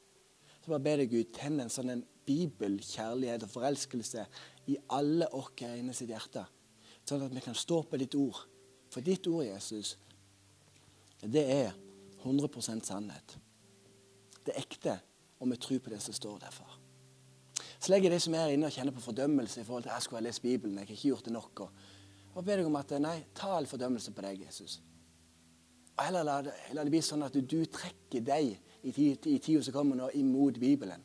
Så 0.63 0.71
bare 0.71 0.85
ber 0.87 1.03
deg 1.03 1.13
Gud, 1.13 1.31
tenn 1.35 1.61
en 1.63 1.73
sånn 1.73 1.93
en 1.93 2.05
bibelkjærlighet 2.27 3.47
og 3.47 3.51
forelskelse 3.51 4.27
i 4.71 4.77
alle 4.91 5.29
våre 5.33 5.71
øyne 5.77 5.95
sitt 5.95 6.13
hjerte. 6.13 6.45
Sånn 7.03 7.25
at 7.27 7.35
vi 7.35 7.43
kan 7.43 7.57
stå 7.59 7.83
på 7.89 7.99
ditt 7.99 8.15
ord. 8.15 8.45
For 8.93 9.05
ditt 9.05 9.27
ord, 9.27 9.45
Jesus, 9.47 9.97
det 11.23 11.43
er 11.51 11.73
100% 12.23 12.87
sannhet. 12.87 13.39
Det 14.43 14.55
er 14.55 14.63
ekte, 14.63 14.95
og 15.41 15.51
vi 15.51 15.59
tror 15.59 15.83
på 15.83 15.91
det 15.91 16.01
som 16.03 16.15
står 16.15 16.39
der, 16.45 16.55
far. 16.55 16.79
Så 17.83 17.91
legger 17.91 18.11
jeg 18.11 18.19
de 18.19 18.23
som 18.23 18.35
er 18.39 18.53
inne 18.55 18.69
og 18.69 18.75
kjenner 18.75 18.95
på 18.95 19.03
fordømmelse 19.03 19.63
i 19.63 19.67
forhold 19.67 19.83
til 19.87 19.91
jeg 19.91 20.05
skulle 20.05 20.21
ha 20.21 20.27
lest 20.29 20.43
Bibelen, 20.43 20.79
jeg 20.79 20.87
har 20.87 20.95
ikke 20.95 21.09
gjort 21.09 21.25
det 21.27 21.33
nok. 21.35 21.61
Og, 21.65 21.71
og 22.35 22.45
ber 22.47 22.61
deg 22.61 22.69
om 22.69 22.79
at 22.79 22.95
nei, 23.03 23.17
ta 23.35 23.57
all 23.57 23.67
fordømmelse 23.67 24.15
på 24.15 24.23
deg, 24.23 24.45
Jesus. 24.47 24.79
Og 25.97 26.05
heller 26.07 26.27
la 26.27 26.37
det, 26.47 26.53
la 26.77 26.85
det 26.85 26.93
bli 26.95 27.01
sånn 27.05 27.27
at 27.27 27.35
du, 27.35 27.43
du 27.43 27.65
trekker 27.67 28.23
deg 28.25 28.55
i 28.87 28.93
tida 28.95 29.63
som 29.63 29.75
kommer 29.75 29.99
nå, 29.99 30.13
imot 30.19 30.61
Bibelen. 30.63 31.03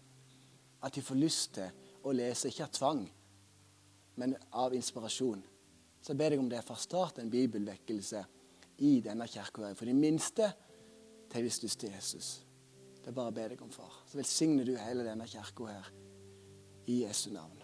At 0.81 0.93
de 0.93 1.01
får 1.01 1.19
lyst 1.19 1.53
til 1.57 1.69
å 2.05 2.13
lese, 2.15 2.49
ikke 2.49 2.67
av 2.67 2.73
tvang, 2.75 3.03
men 4.17 4.35
av 4.51 4.75
inspirasjon. 4.77 5.43
Så 6.01 6.13
jeg 6.13 6.19
ber 6.19 6.33
deg 6.33 6.41
om 6.41 6.49
det 6.49 6.63
fra 6.65 6.77
start 6.79 7.19
en 7.21 7.31
bibelvekkelse 7.31 8.23
i 8.85 8.97
denne 9.05 9.27
kirka. 9.27 9.73
For 9.75 9.89
de 9.89 9.95
minste 9.97 10.51
til 11.31 11.45
hvis 11.45 11.59
største 11.59 11.89
Jesus. 11.91 12.29
Det 13.01 13.11
er 13.11 13.17
bare 13.17 13.31
å 13.31 13.35
be 13.35 13.47
deg 13.53 13.61
om, 13.63 13.71
far. 13.71 14.03
Så 14.07 14.19
velsigner 14.19 14.67
du 14.67 14.75
hele 14.79 15.05
denne 15.07 15.27
kirka 15.29 15.71
her 15.71 15.89
i 16.87 17.01
Jesu 17.03 17.29
navn. 17.33 17.63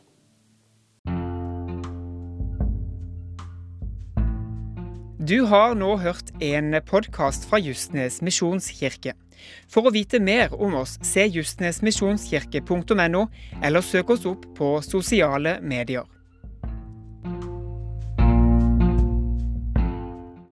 Du 5.23 5.45
har 5.47 5.71
nå 5.79 5.93
hørt 6.03 6.33
en 6.43 6.75
podkast 6.83 7.45
fra 7.47 7.61
Justnes 7.63 8.17
misjonskirke. 8.25 9.13
For 9.71 9.87
å 9.87 9.93
vite 9.93 10.21
mer 10.23 10.53
om 10.53 10.77
oss, 10.81 10.97
se 11.05 11.25
justnesmisjonskirke.no, 11.27 13.27
eller 13.63 13.85
søk 13.85 14.15
oss 14.15 14.27
opp 14.29 14.47
på 14.57 14.75
sosiale 14.85 15.59
medier. 15.61 16.07